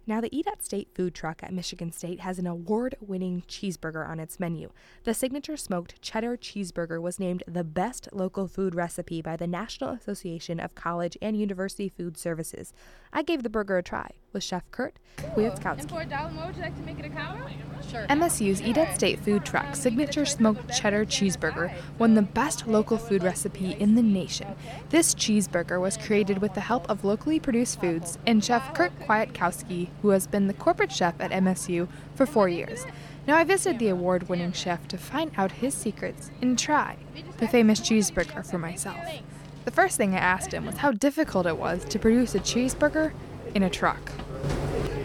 [0.08, 4.10] Now, the Eat at State food truck at Michigan State has an award winning cheeseburger
[4.10, 4.72] on its menu.
[5.04, 9.92] The signature smoked cheddar cheeseburger was named the best local food recipe by the National
[9.92, 12.74] Association of College and University Food Services.
[13.14, 14.12] I gave the burger a try.
[14.34, 15.80] With Chef Kurt Kwiatkowski.
[15.80, 17.50] And for a dollar more, would you like to make it a combo?
[17.90, 18.06] Sure.
[18.08, 23.24] MSU's Eat at State food truck, Signature Smoked Cheddar Cheeseburger, won the best local food
[23.24, 24.48] recipe in the nation.
[24.90, 29.90] This cheeseburger was created with the help of locally produced foods and Chef Kurt Kwiatkowski,
[30.02, 32.86] who has been the corporate chef at MSU for four years.
[33.28, 36.96] Now I visited the award winning chef to find out his secrets and try
[37.38, 38.98] the famous cheeseburger for myself.
[39.66, 43.12] The first thing I asked him was how difficult it was to produce a cheeseburger
[43.56, 44.12] in a truck.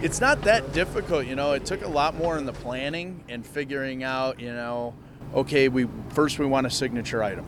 [0.03, 1.53] It's not that difficult, you know.
[1.53, 4.95] It took a lot more in the planning and figuring out, you know,
[5.35, 7.47] okay, we first we want a signature item.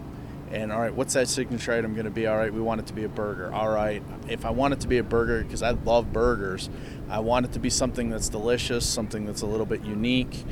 [0.52, 2.28] And all right, what's that signature item going to be?
[2.28, 3.52] All right, we want it to be a burger.
[3.52, 6.70] All right, if I want it to be a burger because I love burgers,
[7.09, 10.44] I want it to be something that's delicious, something that's a little bit unique.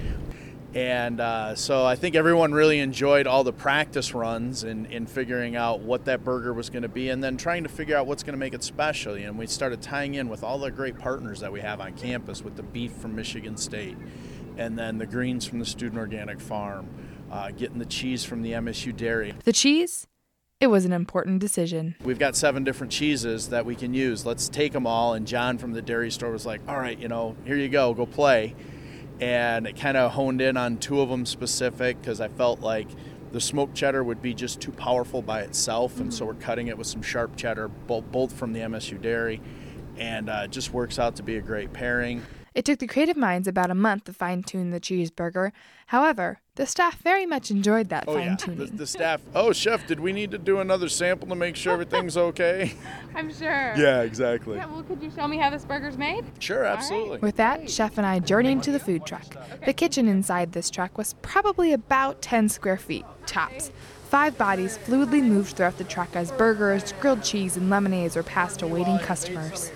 [0.74, 5.54] And uh, so I think everyone really enjoyed all the practice runs in, in figuring
[5.54, 8.22] out what that burger was going to be and then trying to figure out what's
[8.22, 9.14] going to make it special.
[9.14, 12.42] And we started tying in with all the great partners that we have on campus
[12.42, 13.96] with the beef from Michigan State
[14.56, 16.87] and then the greens from the Student Organic Farm,
[17.30, 19.35] uh, getting the cheese from the MSU Dairy.
[19.44, 20.06] The cheese?
[20.58, 21.96] It was an important decision.
[22.04, 24.24] We've got seven different cheeses that we can use.
[24.24, 25.14] Let's take them all.
[25.14, 27.92] And John from the dairy store was like, all right, you know, here you go,
[27.94, 28.54] go play
[29.22, 32.88] and it kind of honed in on two of them specific because I felt like
[33.30, 36.76] the smoked cheddar would be just too powerful by itself, and so we're cutting it
[36.76, 39.40] with some sharp cheddar, both, both from the MSU dairy,
[39.96, 42.20] and uh, it just works out to be a great pairing.
[42.54, 45.52] It took the creative minds about a month to fine tune the cheeseburger.
[45.86, 48.36] However, the staff very much enjoyed that oh, fine yeah.
[48.36, 48.66] tuning.
[48.66, 51.72] The, the staff, oh, chef, did we need to do another sample to make sure
[51.72, 52.74] everything's okay?
[53.14, 53.74] I'm sure.
[53.76, 54.56] yeah, exactly.
[54.56, 56.24] Yeah, well, could you show me how this burger's made?
[56.40, 57.20] Sure, absolutely.
[57.20, 59.24] With that, Chef and I journeyed to the food truck.
[59.64, 63.72] The kitchen inside this truck was probably about 10 square feet, tops.
[64.10, 68.58] Five bodies fluidly moved throughout the truck as burgers, grilled cheese, and lemonades were passed
[68.58, 69.72] to waiting customers.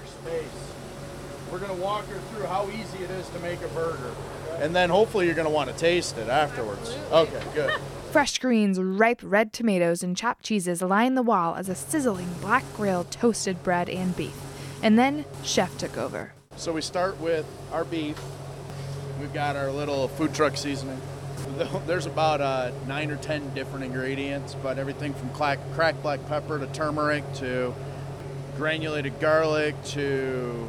[1.57, 4.15] We're going to walk her through how easy it is to make a burger.
[4.59, 6.95] And then hopefully you're going to want to taste it afterwards.
[7.11, 7.73] Okay, good.
[8.11, 12.63] Fresh greens, ripe red tomatoes, and chopped cheeses line the wall as a sizzling black
[12.75, 14.39] grill toasted bread and beef.
[14.83, 16.35] And then Chef took over.
[16.57, 18.21] So we start with our beef.
[19.19, 21.01] We've got our little food truck seasoning.
[21.87, 26.59] There's about uh, nine or ten different ingredients, but everything from crack, cracked black pepper
[26.59, 27.75] to turmeric to
[28.59, 30.69] granulated garlic to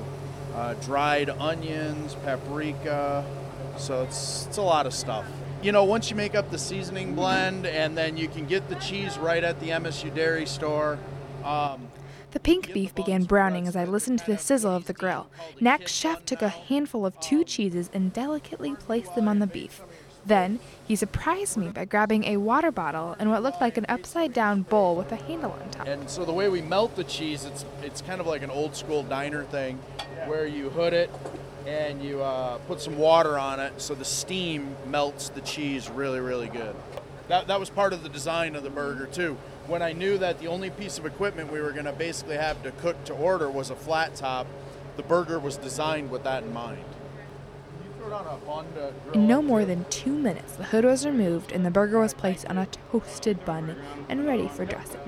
[0.57, 3.23] uh, dried onions, paprika.
[3.77, 5.25] So it's, it's a lot of stuff.
[5.61, 8.75] You know, once you make up the seasoning blend and then you can get the
[8.75, 10.97] cheese right at the MSU Dairy store.
[11.43, 11.87] Um,
[12.31, 15.27] The pink beef began browning as I listened to the sizzle of the grill.
[15.61, 19.81] Next, Chef took a handful of two cheeses and delicately placed them on the beef.
[20.27, 24.33] Then, he surprised me by grabbing a water bottle and what looked like an upside
[24.33, 25.87] down bowl with a handle on top.
[25.87, 28.75] and so the way we melt the cheese, it's it's kind of like an old
[28.75, 29.79] school diner thing,
[30.25, 31.09] where you hood it
[31.65, 36.19] and you uh, put some water on it, so the steam melts the cheese really,
[36.19, 36.75] really good.
[37.29, 39.37] That that was part of the design of the burger too.
[39.67, 42.61] When I knew that the only piece of equipment we were going to basically have
[42.63, 44.47] to cook to order was a flat top,
[44.97, 46.79] the burger was designed with that in mind.
[46.79, 47.96] You throw down a bun to grill
[49.13, 52.45] In no more than two minutes, the hood was removed and the burger was placed
[52.47, 53.75] on a toasted bun
[54.07, 54.99] and ready for dressing.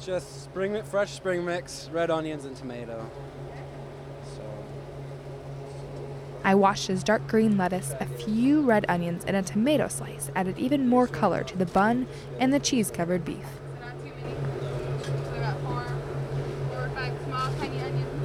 [0.00, 3.10] Just spring fresh spring mix, red onions and tomato.
[6.44, 10.58] I washed his dark green lettuce, a few red onions, and a tomato slice added
[10.58, 12.06] even more color to the bun
[12.40, 13.44] and the cheese covered beef.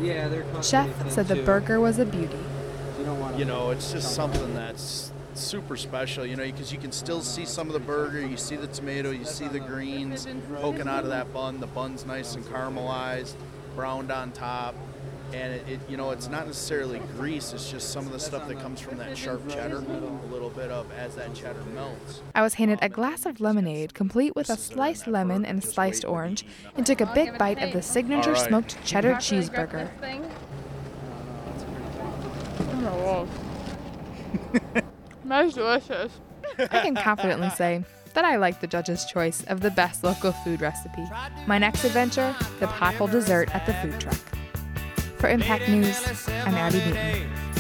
[0.02, 1.46] Yeah, they're Chef constantly said the too.
[1.46, 2.40] burger was a beauty.
[3.36, 6.78] You don't want you know, it's just something that's super special, you know, because you
[6.78, 10.28] can still see some of the burger, you see the tomato, you see the greens
[10.62, 11.60] poking out of that bun.
[11.60, 13.34] The bun's nice and caramelized,
[13.76, 14.76] browned on top.
[15.34, 18.48] And it, it, you know, it's not necessarily grease, it's just some of the stuff
[18.48, 22.22] that comes from that sharp cheddar, a little bit of as that cheddar melts.
[22.36, 26.46] I was handed a glass of lemonade, complete with a sliced lemon and sliced orange,
[26.78, 29.90] and took a big bite of the signature smoked cheddar cheeseburger.
[32.86, 33.28] Oh,
[35.26, 36.12] That's delicious.
[36.60, 40.62] I can confidently say that I like the judge's choice of the best local food
[40.62, 41.04] recipe.
[41.48, 44.18] My next adventure, the pothole dessert at the food truck.
[45.18, 47.53] For Impact News, I'm Abby Newton.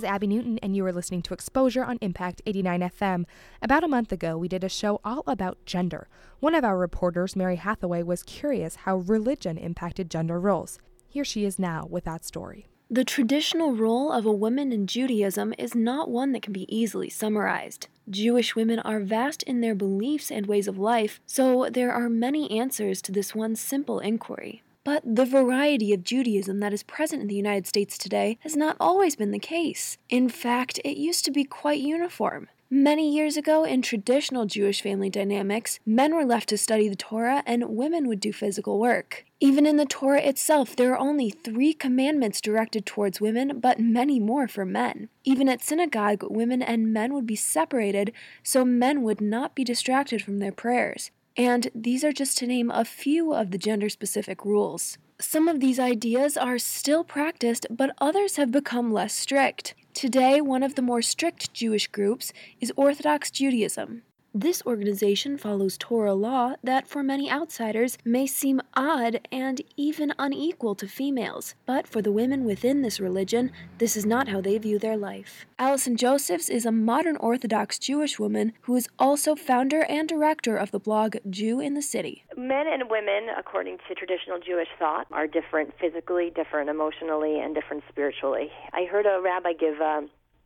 [0.00, 3.24] Is Abby Newton, and you are listening to Exposure on Impact 89 FM.
[3.60, 6.08] About a month ago, we did a show all about gender.
[6.38, 10.78] One of our reporters, Mary Hathaway, was curious how religion impacted gender roles.
[11.06, 12.66] Here she is now with that story.
[12.88, 17.10] The traditional role of a woman in Judaism is not one that can be easily
[17.10, 17.88] summarized.
[18.08, 22.50] Jewish women are vast in their beliefs and ways of life, so there are many
[22.50, 24.62] answers to this one simple inquiry.
[24.82, 28.76] But the variety of Judaism that is present in the United States today has not
[28.80, 29.98] always been the case.
[30.08, 32.48] In fact, it used to be quite uniform.
[32.72, 37.42] Many years ago, in traditional Jewish family dynamics, men were left to study the Torah
[37.44, 39.24] and women would do physical work.
[39.40, 44.20] Even in the Torah itself, there are only three commandments directed towards women, but many
[44.20, 45.08] more for men.
[45.24, 48.12] Even at synagogue, women and men would be separated
[48.44, 51.10] so men would not be distracted from their prayers.
[51.40, 54.98] And these are just to name a few of the gender specific rules.
[55.18, 59.74] Some of these ideas are still practiced, but others have become less strict.
[59.94, 64.02] Today, one of the more strict Jewish groups is Orthodox Judaism.
[64.32, 70.76] This organization follows Torah law that, for many outsiders, may seem odd and even unequal
[70.76, 71.56] to females.
[71.66, 75.46] But for the women within this religion, this is not how they view their life.
[75.58, 80.70] Allison Josephs is a modern Orthodox Jewish woman who is also founder and director of
[80.70, 82.24] the blog Jew in the City.
[82.36, 87.82] Men and women, according to traditional Jewish thought, are different physically, different emotionally, and different
[87.88, 88.48] spiritually.
[88.72, 90.02] I heard a rabbi give a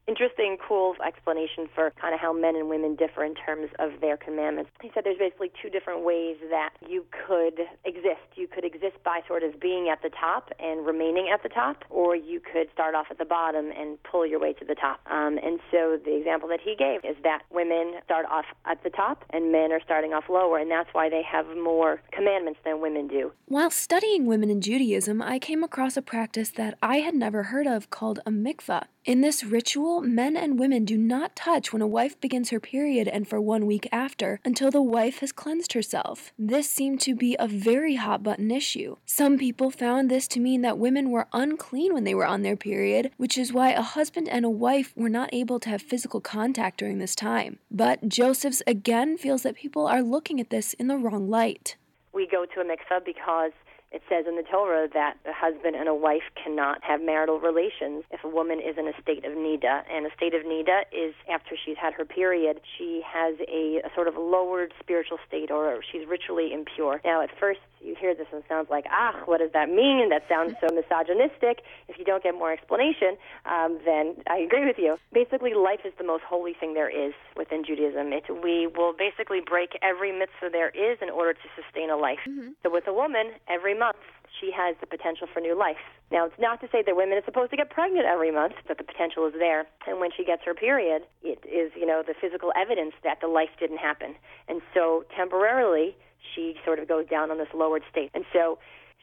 [0.07, 4.17] interesting, cool explanation for kind of how men and women differ in terms of their
[4.17, 4.71] commandments.
[4.83, 8.25] He said there's basically two different ways that you could exist.
[8.35, 11.85] You could exist by sort of being at the top and remaining at the top,
[11.91, 15.01] or you could start off at the bottom and pull your way to the top.
[15.11, 18.91] Um, and so the example that he gave is that women start off at the
[18.91, 22.81] top and men are starting off lower, and that's why they have more commandments than
[22.81, 23.33] women do.
[23.47, 27.67] While studying women in Judaism, I came across a practice that I had never heard
[27.67, 28.85] of called a mikvah.
[29.05, 33.09] In this ritual, men and women do not touch when a wife begins her period
[33.09, 36.33] and for one week after until the wife has cleansed herself.
[36.39, 38.97] This seemed to be a very hot button issue.
[39.07, 42.57] Some people found this to mean that women were unclean when they were on their
[42.57, 46.21] period, which is why a husband and a wife were not able to have physical
[46.21, 47.59] contact during this time.
[47.71, 51.77] But Josephs again feels that people are looking at this in the wrong light.
[52.13, 53.53] We go to a mikvah because
[53.95, 58.03] it says in the Torah that a husband and a wife cannot have marital relations
[58.11, 59.85] if a woman is in a state of nida.
[59.89, 63.95] And a state of nida is after she's had her period, she has a, a
[63.95, 67.01] sort of lowered spiritual state or she's ritually impure.
[67.05, 70.09] Now, at first, you hear this and it sounds like, ah, what does that mean?
[70.09, 71.63] That sounds so misogynistic.
[71.89, 74.97] If you don't get more explanation, um, then I agree with you.
[75.13, 78.13] Basically, life is the most holy thing there is within Judaism.
[78.13, 82.21] It, we will basically break every mitzvah there is in order to sustain a life.
[82.29, 82.57] Mm-hmm.
[82.63, 84.01] So with a woman, every month,
[84.41, 85.81] she has the potential for new life.
[86.11, 88.79] Now, it's not to say that women are supposed to get pregnant every month, but
[88.79, 89.67] the potential is there.
[89.87, 93.29] And when she gets her period, it is, you know, the physical evidence that the
[93.29, 94.15] life didn't happen.
[94.49, 95.97] And so temporarily,
[96.35, 98.11] she sort of goes down on this lowered state.
[98.15, 98.59] And so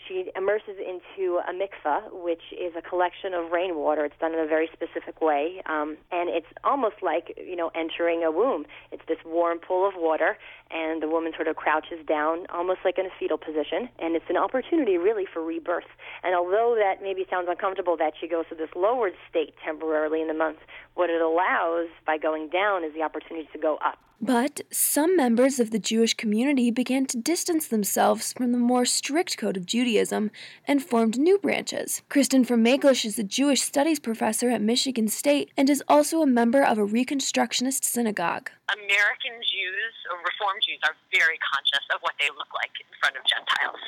[0.08, 4.06] she immerses into a mikvah, which is a collection of rainwater.
[4.06, 8.24] It's done in a very specific way, um, and it's almost like you know entering
[8.24, 8.66] a womb.
[8.92, 10.38] It's this warm pool of water,
[10.72, 14.30] and the woman sort of crouches down, almost like in a fetal position, and it's
[14.30, 15.90] an opportunity really for rebirth.
[16.24, 20.28] And although that maybe sounds uncomfortable that she goes to this lowered state temporarily in
[20.28, 20.60] the month,
[20.96, 24.00] what it allows by going down is the opportunity to go up.
[24.24, 29.36] But some members of the Jewish community began to distance themselves from the more strict
[29.36, 30.30] code of Judaism
[30.68, 32.04] and formed new branches.
[32.08, 36.62] Kirsten Fermaglich is a Jewish studies professor at Michigan State and is also a member
[36.62, 38.52] of a Reconstructionist synagogue.
[38.70, 43.18] American Jews, or Reform Jews, are very conscious of what they look like in front
[43.18, 43.82] of Gentiles.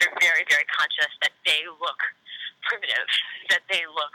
[0.00, 2.02] They're very, very conscious that they look
[2.66, 3.06] primitive,
[3.54, 4.14] that they look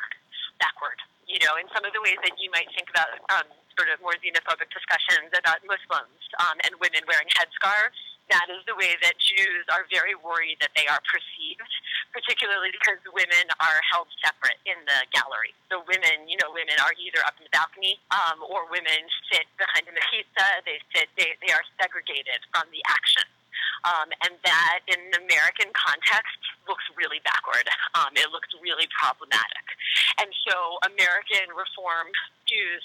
[0.60, 1.00] backward.
[1.28, 3.48] You know, in some of the ways that you might think about um,
[3.78, 8.00] sort of more xenophobic discussions about Muslims um, and women wearing headscarves.
[8.28, 11.72] That is the way that Jews are very worried that they are perceived,
[12.12, 15.56] particularly because women are held separate in the gallery.
[15.72, 19.48] So women, you know, women are either up in the balcony um, or women sit
[19.56, 20.48] behind the mechitza.
[20.68, 23.24] They sit, they, they are segregated from the action.
[23.88, 26.42] Um, and that, in an American context,
[26.98, 27.70] really backward.
[27.96, 29.66] Um, it looks really problematic.
[30.18, 32.10] And so, American Reform
[32.50, 32.84] Jews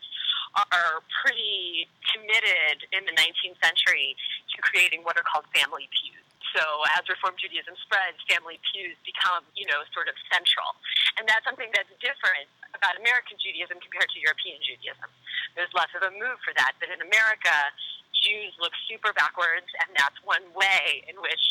[0.73, 4.13] are pretty committed in the 19th century
[4.53, 6.21] to creating what are called family pews.
[6.53, 10.77] So as Reform Judaism spreads, family pews become, you know, sort of central.
[11.17, 12.45] And that's something that's different
[12.77, 15.09] about American Judaism compared to European Judaism.
[15.57, 16.77] There's less of a move for that.
[16.77, 17.73] But in America,
[18.21, 21.43] Jews look super backwards, and that's one way in which,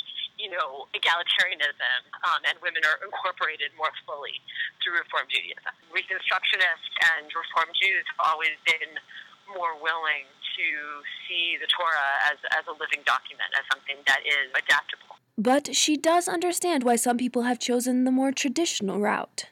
[0.42, 4.42] you know, egalitarianism, um, and women are incorporated more fully
[4.82, 5.70] through Reform Judaism.
[5.94, 8.98] Reconstructionists and Reform Jews have always been
[9.54, 10.26] more willing
[10.58, 10.68] to
[11.30, 15.22] see the Torah as, as a living document, as something that is adaptable.
[15.38, 19.46] But she does understand why some people have chosen the more traditional route.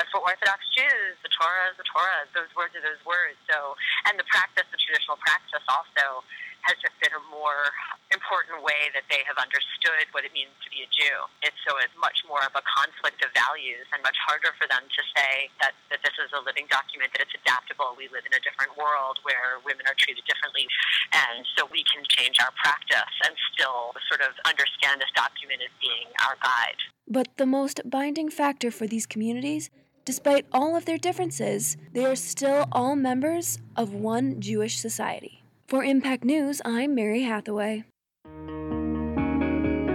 [0.00, 2.24] But for Orthodox Jews, the Torah is the Torah.
[2.32, 3.36] Those words are those words.
[3.44, 3.76] So,
[4.08, 6.24] and the practice, the traditional practice, also
[6.66, 7.72] has just been a more
[8.10, 11.16] important way that they have understood what it means to be a Jew.
[11.46, 14.82] It's so it's much more of a conflict of values and much harder for them
[14.82, 17.94] to say that, that this is a living document, that it's adaptable.
[17.94, 20.66] We live in a different world where women are treated differently.
[21.14, 25.72] And so we can change our practice and still sort of understand this document as
[25.78, 26.78] being our guide.
[27.06, 29.70] But the most binding factor for these communities,
[30.04, 35.39] despite all of their differences, they are still all members of one Jewish society.
[35.70, 37.84] For Impact News, I'm Mary Hathaway.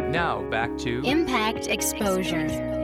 [0.09, 2.74] Now back to Impact Exposure.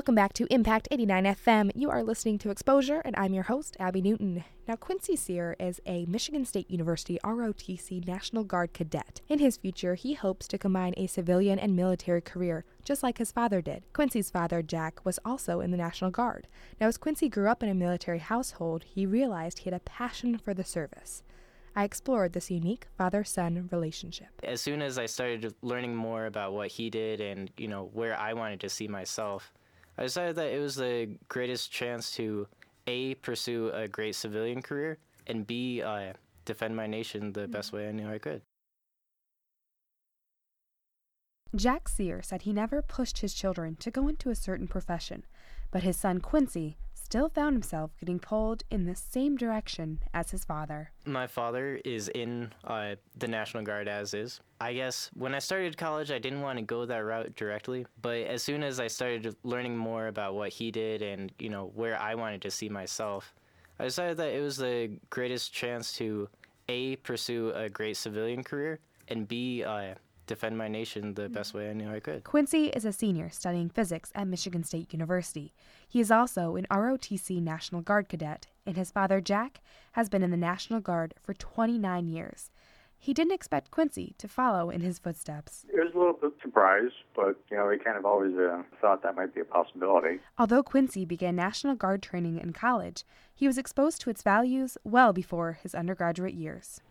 [0.00, 1.72] Welcome back to Impact 89 FM.
[1.74, 4.44] You are listening to Exposure, and I'm your host, Abby Newton.
[4.66, 9.20] Now, Quincy Sear is a Michigan State University ROTC National Guard cadet.
[9.28, 13.30] In his future, he hopes to combine a civilian and military career, just like his
[13.30, 13.82] father did.
[13.92, 16.48] Quincy's father, Jack, was also in the National Guard.
[16.80, 20.38] Now, as Quincy grew up in a military household, he realized he had a passion
[20.38, 21.22] for the service.
[21.76, 24.28] I explored this unique father son relationship.
[24.42, 28.18] As soon as I started learning more about what he did and, you know, where
[28.18, 29.52] I wanted to see myself,
[29.98, 32.46] I decided that it was the greatest chance to
[32.86, 36.12] A, pursue a great civilian career, and B, uh,
[36.44, 38.42] defend my nation the best way I knew I could.
[41.54, 45.24] Jack Sear said he never pushed his children to go into a certain profession,
[45.70, 46.76] but his son Quincy
[47.10, 50.92] still found himself getting pulled in the same direction as his father.
[51.04, 54.40] My father is in uh, the National Guard as is.
[54.60, 58.18] I guess when I started college, I didn't want to go that route directly, but
[58.18, 61.98] as soon as I started learning more about what he did and, you know, where
[61.98, 63.34] I wanted to see myself,
[63.80, 66.28] I decided that it was the greatest chance to
[66.68, 69.94] A, pursue a great civilian career, and B, uh,
[70.30, 72.22] defend my nation the best way I knew I could.
[72.22, 75.52] Quincy is a senior studying physics at Michigan State University.
[75.88, 79.60] He is also an ROTC National Guard cadet, and his father, Jack,
[79.92, 82.52] has been in the National Guard for 29 years.
[82.96, 85.66] He didn't expect Quincy to follow in his footsteps.
[85.68, 89.02] It was a little bit surprised, but you know, we kind of always uh, thought
[89.02, 90.20] that might be a possibility.
[90.38, 93.02] Although Quincy began National Guard training in college,
[93.34, 96.82] he was exposed to its values well before his undergraduate years.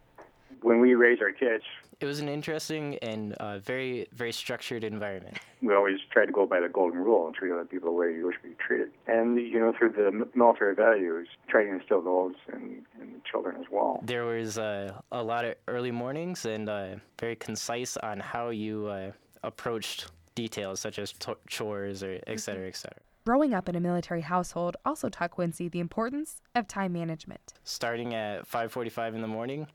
[0.62, 1.64] When we raise our kids,
[1.99, 5.38] It was an interesting and uh, very, very structured environment.
[5.62, 8.14] we always try to go by the golden rule and treat other people the way
[8.14, 8.89] you wish to be treated.
[9.07, 13.57] And you know, through the military values, try to instill those in, in the children
[13.60, 14.01] as well.
[14.05, 18.88] There was uh, a lot of early mornings and uh, very concise on how you
[18.88, 19.12] uh,
[19.43, 22.99] approached details such as to- chores or et cetera, et cetera.
[23.26, 27.53] Growing up in a military household also taught Quincy the importance of time management.
[27.64, 29.68] Starting at 5:45 in the morning,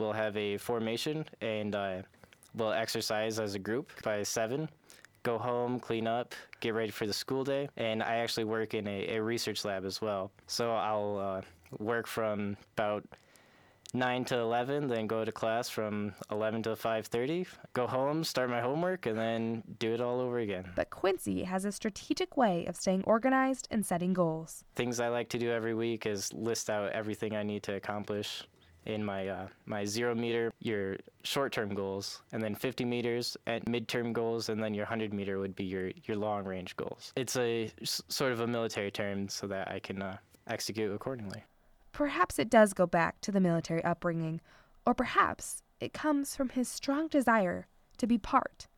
[0.00, 2.02] we'll have a formation and uh,
[2.54, 4.68] we'll exercise as a group by seven.
[5.22, 8.88] Go home, clean up, get ready for the school day, and I actually work in
[8.88, 10.32] a, a research lab as well.
[10.46, 11.42] So I'll uh,
[11.78, 13.04] work from about
[13.92, 17.46] 9 to 11, then go to class from 11 to 5:30.
[17.74, 20.64] Go home, start my homework, and then do it all over again.
[20.74, 24.64] But Quincy has a strategic way of staying organized and setting goals.
[24.74, 28.44] Things I like to do every week is list out everything I need to accomplish
[28.86, 33.64] in my uh, my zero meter, your short term goals, and then 50 meters at
[33.66, 37.12] midterm goals, and then your 100 meter would be your your long range goals.
[37.16, 40.16] It's a s- sort of a military term so that I can uh,
[40.46, 41.44] execute accordingly.
[41.92, 44.40] Perhaps it does go back to the military upbringing,
[44.86, 47.66] or perhaps it comes from his strong desire
[47.98, 48.68] to be part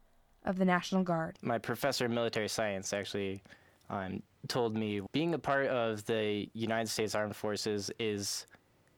[0.44, 1.38] of the National Guard.
[1.42, 3.42] My professor of military science actually
[3.90, 8.46] um, told me being a part of the United States Armed Forces is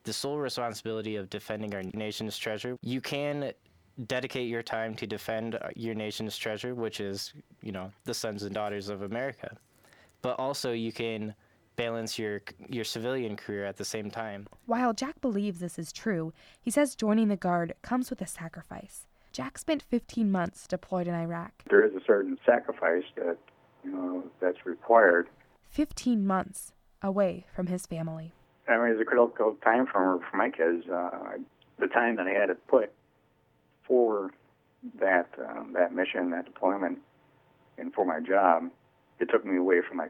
[0.05, 2.79] the sole responsibility of defending our nation's treasure.
[2.83, 3.53] You can
[4.07, 7.33] dedicate your time to defend uh, your nation's treasure, which is,
[7.63, 9.57] you know, the sons and daughters of America.
[10.23, 11.35] But also you can
[11.77, 14.47] balance your your civilian career at the same time.
[14.67, 19.07] While Jack believes this is true, he says joining the Guard comes with a sacrifice.
[19.33, 21.53] Jack spent 15 months deployed in Iraq.
[21.69, 23.37] There is a certain sacrifice that
[23.83, 25.29] you know that's required.
[25.71, 28.33] 15 months away from his family.
[28.69, 30.89] I mean, it's a critical time for for my kids.
[30.89, 31.39] Uh,
[31.79, 32.93] the time that I had to put
[33.87, 34.31] for
[35.01, 36.99] that um, that mission, that deployment,
[37.79, 38.71] and for my job,
[39.21, 40.09] it took me away from my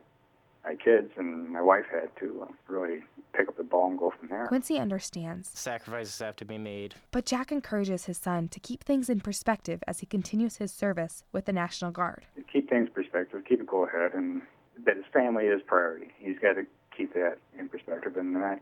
[0.65, 3.01] my kids and my wife had to uh, really
[3.35, 4.47] pick up the ball and go from there.
[4.47, 6.95] Quincy understands, Sacrifices have to be made.
[7.11, 11.23] but Jack encourages his son to keep things in perspective as he continues his service
[11.33, 12.25] with the National Guard.
[12.51, 14.41] Keep things in perspective, keep it go ahead, and
[14.87, 16.09] that his family is priority.
[16.19, 16.65] He's got to
[16.97, 18.61] keep that in perspective and not,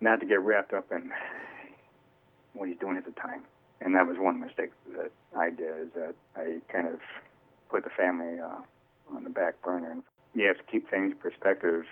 [0.00, 1.10] not to get wrapped up in
[2.54, 3.42] what he's doing at the time.
[3.80, 7.00] And that was one mistake that I did, is that I kind of
[7.70, 8.60] put the family uh,
[9.14, 9.96] on the back burner.
[10.34, 11.84] You have to keep things in perspective,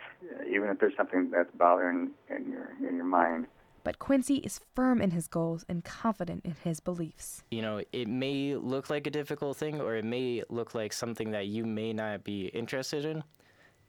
[0.48, 3.46] even if there's something that's bothering in your in your mind.
[3.84, 7.42] But Quincy is firm in his goals and confident in his beliefs.
[7.50, 11.32] You know, it may look like a difficult thing or it may look like something
[11.32, 13.24] that you may not be interested in,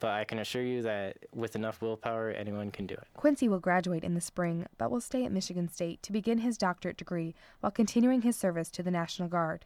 [0.03, 3.07] but I can assure you that with enough willpower, anyone can do it.
[3.15, 6.57] Quincy will graduate in the spring, but will stay at Michigan State to begin his
[6.57, 9.65] doctorate degree while continuing his service to the National Guard.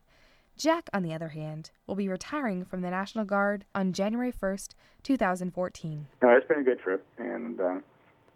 [0.56, 4.76] Jack, on the other hand, will be retiring from the National Guard on January 1st,
[5.02, 6.06] 2014.
[6.22, 7.76] No, it's been a good trip, and uh,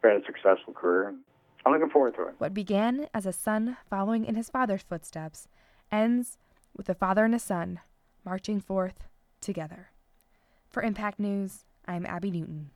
[0.01, 1.13] had a successful career.
[1.67, 2.35] I'm looking forward to it.
[2.39, 5.47] What began as a son following in his father's footsteps
[5.91, 6.39] ends
[6.75, 7.79] with a father and a son
[8.25, 9.03] marching forth
[9.39, 9.91] together.
[10.67, 12.69] For Impact News, I'm Abby Newton.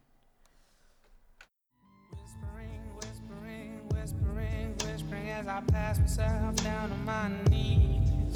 [2.12, 8.34] Whispering, whispering as I pass myself down on my knees.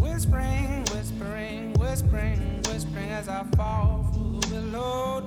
[0.00, 4.60] Whispering, whispering, whispering, whispering as I fall through the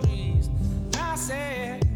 [0.04, 0.50] trees.
[1.00, 1.88] I said,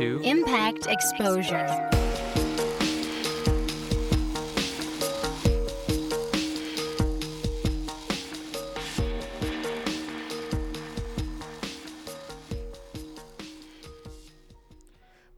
[0.00, 1.89] Impact Exposure.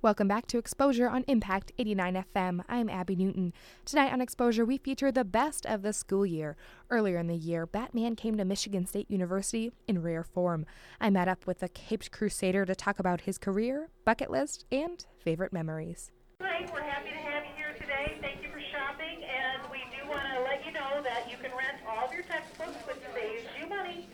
[0.03, 2.65] Welcome back to Exposure on Impact 89 FM.
[2.69, 3.53] I'm Abby Newton.
[3.85, 6.57] Tonight on Exposure, we feature the best of the school year.
[6.91, 10.67] Earlier in the year, Batman came to Michigan State University in rare form.
[11.01, 15.07] I met up with the Caped Crusader to talk about his career, bucket list, and
[15.19, 16.11] favorite memories.
[16.41, 18.19] Hi, we're happy to have you here today.
[18.21, 21.53] Thank you for shopping, and we do want to let you know that you can
[21.57, 24.09] rent all of your textbooks, which saves you money.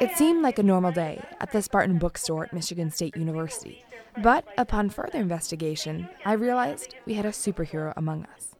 [0.00, 3.84] It seemed like a normal day at the Spartan bookstore at Michigan State University.
[4.22, 8.54] But upon further investigation, I realized we had a superhero among us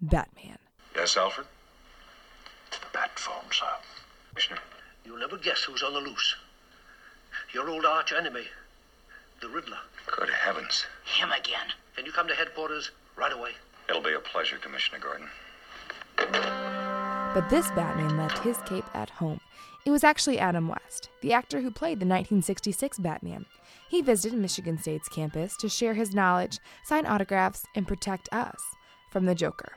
[0.00, 0.58] Batman.
[0.94, 1.46] Yes, Alfred?
[2.70, 3.66] The bat phone, sir.
[4.30, 4.60] Commissioner.
[5.04, 6.36] You'll never guess who's on the loose.
[7.54, 8.44] Your old arch enemy,
[9.40, 9.78] the Riddler.
[10.06, 10.84] Good heavens.
[11.04, 11.68] Him again.
[11.96, 13.50] Can you come to headquarters right away?
[13.88, 15.28] It'll be a pleasure, Commissioner Gordon.
[17.34, 19.40] But this Batman left his cape at home.
[19.84, 23.46] It was actually Adam West, the actor who played the 1966 Batman.
[23.88, 28.60] He visited Michigan State's campus to share his knowledge, sign autographs, and protect us
[29.10, 29.72] from the Joker.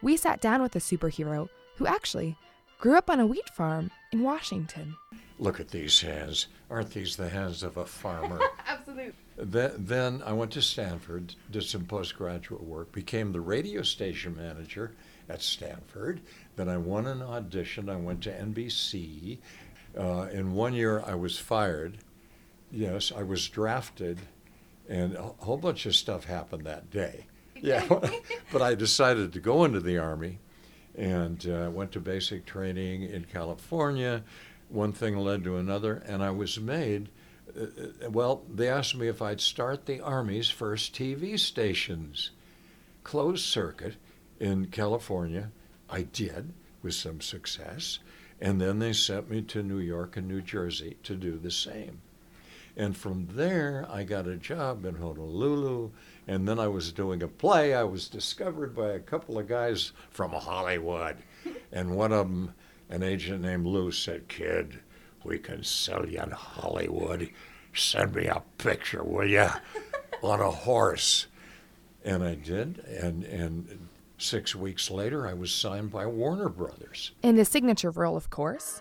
[0.00, 2.36] We sat down with a superhero who actually
[2.78, 4.96] grew up on a wheat farm in Washington.
[5.38, 6.48] Look at these hands.
[6.70, 8.40] Aren't these the hands of a farmer?
[8.66, 9.12] Absolutely.
[9.36, 14.94] then, then I went to Stanford, did some postgraduate work, became the radio station manager
[15.28, 16.20] at Stanford.
[16.56, 17.88] Then I won an audition.
[17.88, 19.38] I went to NBC.
[19.98, 21.98] Uh, in one year, I was fired.
[22.70, 24.20] Yes, I was drafted,
[24.88, 27.26] and a whole bunch of stuff happened that day.
[27.62, 27.86] Yeah,
[28.52, 30.40] but I decided to go into the Army
[30.96, 34.24] and uh, went to basic training in California.
[34.68, 37.08] One thing led to another, and I was made.
[37.56, 37.64] Uh,
[38.06, 42.32] uh, well, they asked me if I'd start the Army's first TV stations,
[43.04, 43.94] closed circuit
[44.40, 45.52] in California.
[45.92, 47.98] I did with some success,
[48.40, 52.00] And then they sent me to New York and New Jersey to do the same.
[52.76, 55.90] And from there, I got a job in Honolulu.
[56.26, 57.74] And then I was doing a play.
[57.74, 61.16] I was discovered by a couple of guys from Hollywood.
[61.74, 62.54] And one of them,
[62.90, 64.78] an agent named Lou, said, Kid,
[65.24, 67.30] we can sell you in Hollywood.
[67.72, 69.48] Send me a picture, will you?
[70.22, 71.28] On a horse.
[72.04, 72.80] And I did.
[72.80, 73.81] And, and
[74.22, 77.12] six weeks later, I was signed by Warner Brothers.
[77.22, 78.80] In his signature role, of course.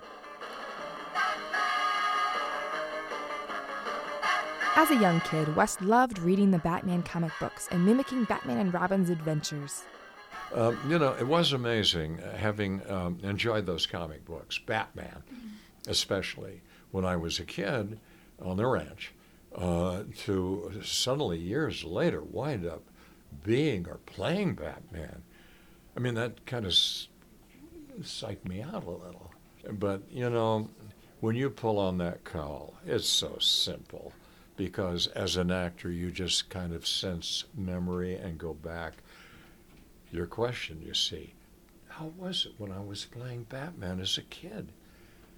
[4.76, 8.74] As a young kid, West loved reading the Batman comic books and mimicking Batman and
[8.74, 9.84] Robin's adventures.
[10.54, 15.24] Um, you know, it was amazing uh, having um, enjoyed those comic books, Batman,
[15.88, 16.62] especially
[16.92, 18.00] when I was a kid
[18.42, 19.14] on the ranch,
[19.56, 22.84] uh, to suddenly years later wind up
[23.44, 25.24] being or playing Batman.
[25.96, 29.32] I mean, that kind of psyched me out a little.
[29.72, 30.70] But, you know,
[31.20, 34.14] when you pull on that cowl, it's so simple
[34.58, 38.94] because as an actor, you just kind of sense memory and go back.
[40.12, 41.34] Your question, you see,
[41.88, 44.70] how was it when I was playing Batman as a kid?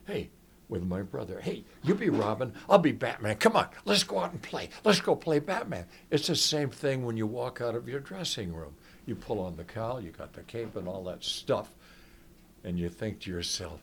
[0.08, 0.30] Hey,
[0.70, 3.36] with my brother, hey, you be Robin, I'll be Batman.
[3.36, 4.70] Come on, let's go out and play.
[4.84, 5.86] Let's go play Batman.
[6.10, 8.76] It's the same thing when you walk out of your dressing room.
[9.06, 11.70] You pull on the cowl, you got the cape and all that stuff,
[12.64, 13.82] and you think to yourself,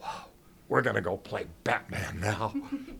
[0.00, 0.24] wow,
[0.68, 2.54] we're going to go play Batman now.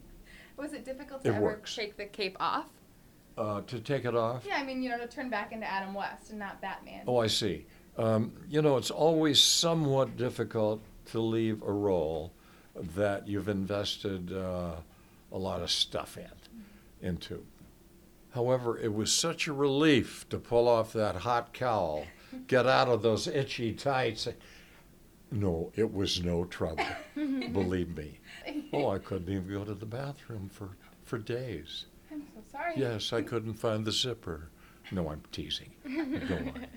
[0.57, 1.75] Was it difficult to It ever works.
[1.75, 2.67] take the cape off?
[3.39, 4.45] Uh, to take it off?
[4.47, 7.05] Yeah, I mean, you know, to turn back into Adam West and not Batman.
[7.07, 7.65] Oh, I see.
[7.97, 12.33] Um, you know, it's always somewhat difficult to leave a role
[12.97, 14.73] that you've invested uh,
[15.33, 16.27] a lot of stuff in,
[17.09, 17.43] into.
[18.31, 22.07] However, it was such a relief to pull off that hot cowl,
[22.47, 24.29] get out of those itchy tights.
[25.33, 28.19] No, it was no trouble, believe me.
[28.73, 30.71] Oh, I couldn't even go to the bathroom for,
[31.05, 31.87] for days.
[32.11, 32.75] I'm so sorry.
[32.77, 34.51] Yes, I couldn't find the zipper.
[34.93, 35.73] No, I'm teasing.
[35.85, 36.67] Go on.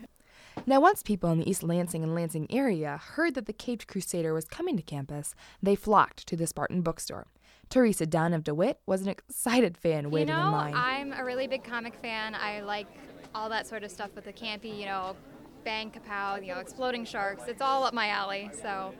[0.67, 4.33] Now, once people in the East Lansing and Lansing area heard that the Caped Crusader
[4.33, 5.33] was coming to campus,
[5.63, 7.25] they flocked to the Spartan bookstore.
[7.69, 10.73] Teresa Dunn of DeWitt was an excited fan You waiting know, in line.
[10.75, 12.35] I'm a really big comic fan.
[12.35, 12.87] I like
[13.33, 15.15] all that sort of stuff with the campy, you know,
[15.63, 17.43] bang kapow, you know, exploding sharks.
[17.47, 18.51] It's all up my alley.
[18.61, 18.93] So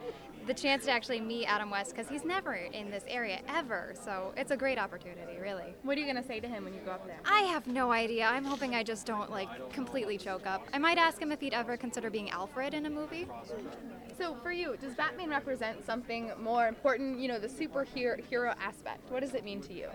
[0.46, 3.94] the chance to actually meet Adam West, because he's never in this area ever.
[4.04, 5.76] So it's a great opportunity, really.
[5.84, 7.20] What are you going to say to him when you go up there?
[7.26, 8.26] I have no idea.
[8.26, 10.68] I'm hoping I just don't, like, completely choke up.
[10.74, 13.28] I might ask him if he'd ever consider being Alfred in a movie.
[14.18, 19.12] So, for you, does Batman represent something more important, you know, the superhero hero aspect?
[19.12, 19.90] What does it mean to you?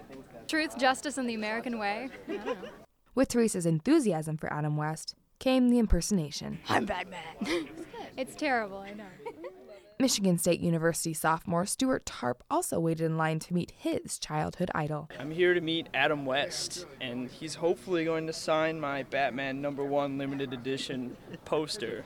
[0.47, 2.09] Truth, justice, and the American way.
[2.29, 2.69] I don't know.
[3.15, 6.61] With Teresa's enthusiasm for Adam West came the impersonation.
[6.69, 7.21] I'm Batman.
[8.17, 9.05] it's terrible, I know.
[10.01, 15.09] Michigan State University sophomore Stuart Tarp also waited in line to meet his childhood idol.
[15.19, 19.83] I'm here to meet Adam West, and he's hopefully going to sign my Batman number
[19.83, 22.05] one limited edition poster.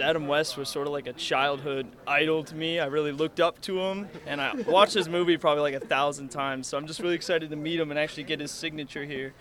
[0.00, 2.80] Adam West was sort of like a childhood idol to me.
[2.80, 6.30] I really looked up to him, and I watched his movie probably like a thousand
[6.30, 9.34] times, so I'm just really excited to meet him and actually get his signature here.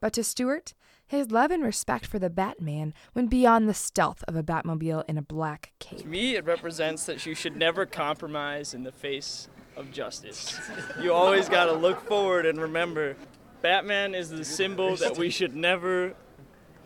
[0.00, 0.72] But to Stuart,
[1.10, 5.18] his love and respect for the Batman went beyond the stealth of a Batmobile in
[5.18, 5.98] a black cape.
[6.02, 10.56] To me, it represents that you should never compromise in the face of justice.
[11.02, 13.16] You always got to look forward and remember
[13.60, 16.14] Batman is the symbol that we should never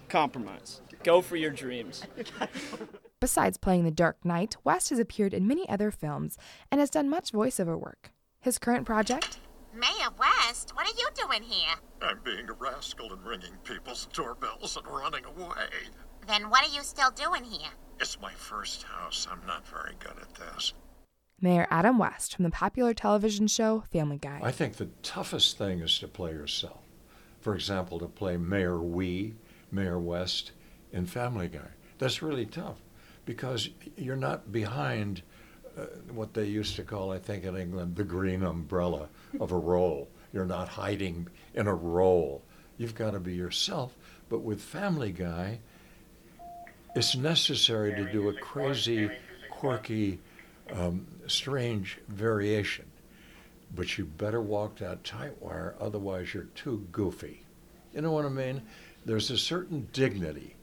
[0.08, 0.80] compromise.
[1.02, 2.02] Go for your dreams.
[3.20, 6.38] Besides playing the Dark Knight, West has appeared in many other films
[6.70, 8.10] and has done much voiceover work.
[8.40, 9.38] His current project?
[9.74, 11.74] Mayor West, what are you doing here?
[12.00, 15.66] I'm being a rascal and ringing people's doorbells and running away.
[16.28, 17.70] Then what are you still doing here?
[17.98, 19.26] It's my first house.
[19.28, 20.74] I'm not very good at this.
[21.40, 24.40] Mayor Adam West from the popular television show Family Guy.
[24.42, 26.82] I think the toughest thing is to play yourself.
[27.40, 29.34] For example, to play Mayor Wee,
[29.72, 30.52] Mayor West
[30.92, 31.70] in Family Guy.
[31.98, 32.78] That's really tough
[33.26, 35.22] because you're not behind
[36.12, 39.08] what they used to call, I think in England, the green umbrella
[39.40, 40.08] of a role.
[40.32, 42.42] You're not hiding in a role.
[42.76, 43.94] You've got to be yourself.
[44.28, 45.60] But with Family Guy,
[46.94, 49.10] it's necessary to do a crazy,
[49.50, 50.18] quirky,
[50.72, 52.86] um, strange variation.
[53.74, 57.42] But you better walk that tight wire, otherwise you're too goofy.
[57.92, 58.62] You know what I mean?
[59.04, 60.54] There's a certain dignity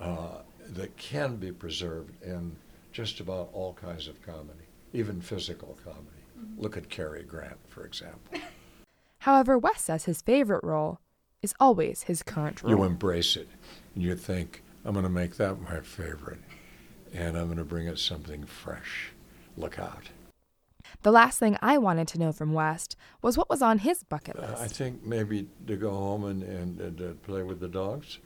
[0.00, 0.38] uh,
[0.70, 2.56] that can be preserved in
[2.98, 6.24] just about all kinds of comedy, even physical comedy.
[6.56, 8.40] Look at Cary Grant, for example.
[9.20, 10.98] However, West says his favorite role
[11.40, 12.72] is always his current role.
[12.76, 13.46] You embrace it,
[13.94, 16.40] and you think, I'm going to make that my favorite,
[17.14, 19.12] and I'm going to bring it something fresh.
[19.56, 20.08] look out.
[21.02, 24.36] The last thing I wanted to know from West was what was on his bucket
[24.36, 24.62] Uh, list.
[24.62, 28.18] I think maybe to go home and, and, and uh, play with the dogs.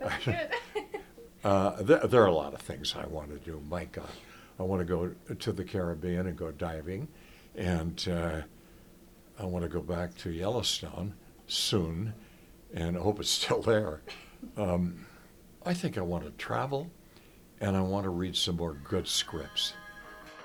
[1.46, 3.62] uh, there, there are a lot of things I want to do.
[3.70, 4.10] My God,
[4.58, 7.06] I want to go to the Caribbean and go diving,
[7.54, 8.40] and uh,
[9.38, 11.14] I want to go back to Yellowstone
[11.46, 12.14] soon,
[12.74, 14.00] and I hope it's still there.
[14.56, 15.06] Um,
[15.64, 16.90] I think I want to travel,
[17.60, 19.72] and I want to read some more good scripts.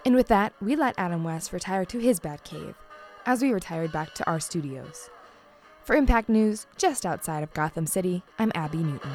[0.05, 2.75] And with that, we let Adam West retire to his bat cave,
[3.25, 5.09] as we retired back to our studios.
[5.83, 9.11] For Impact News, just outside of Gotham City, I'm Abby Newton.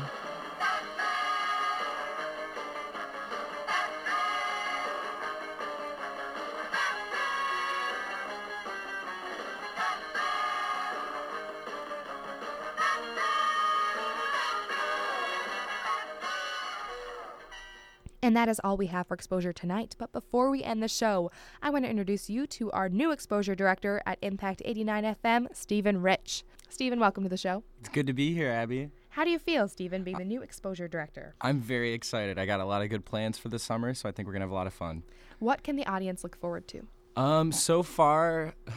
[18.26, 19.94] And that is all we have for exposure tonight.
[19.98, 21.30] But before we end the show,
[21.62, 26.02] I want to introduce you to our new exposure director at Impact 89 FM, Stephen
[26.02, 26.42] Rich.
[26.68, 27.62] Stephen, welcome to the show.
[27.78, 28.90] It's good to be here, Abby.
[29.10, 31.36] How do you feel, Stephen, being the new exposure director?
[31.40, 32.36] I'm very excited.
[32.36, 34.46] I got a lot of good plans for the summer, so I think we're gonna
[34.46, 35.04] have a lot of fun.
[35.38, 36.84] What can the audience look forward to?
[37.14, 38.74] Um, so far, no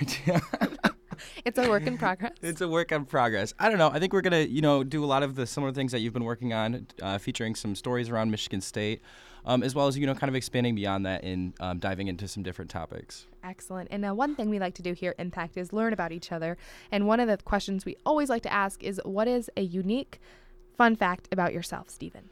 [0.00, 0.40] idea.
[1.44, 2.32] It's a work in progress.
[2.42, 3.54] it's a work in progress.
[3.58, 3.90] I don't know.
[3.90, 6.12] I think we're gonna, you know, do a lot of the similar things that you've
[6.12, 9.00] been working on, uh, featuring some stories around Michigan State,
[9.44, 12.26] um, as well as you know, kind of expanding beyond that and um, diving into
[12.28, 13.26] some different topics.
[13.44, 13.88] Excellent.
[13.90, 16.32] And uh, one thing we like to do here at Impact is learn about each
[16.32, 16.56] other.
[16.90, 20.20] And one of the questions we always like to ask is what is a unique
[20.76, 22.28] fun fact about yourself, Stephen?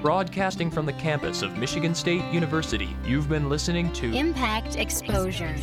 [0.01, 5.57] Broadcasting from the campus of Michigan State University, you've been listening to Impact Exposure.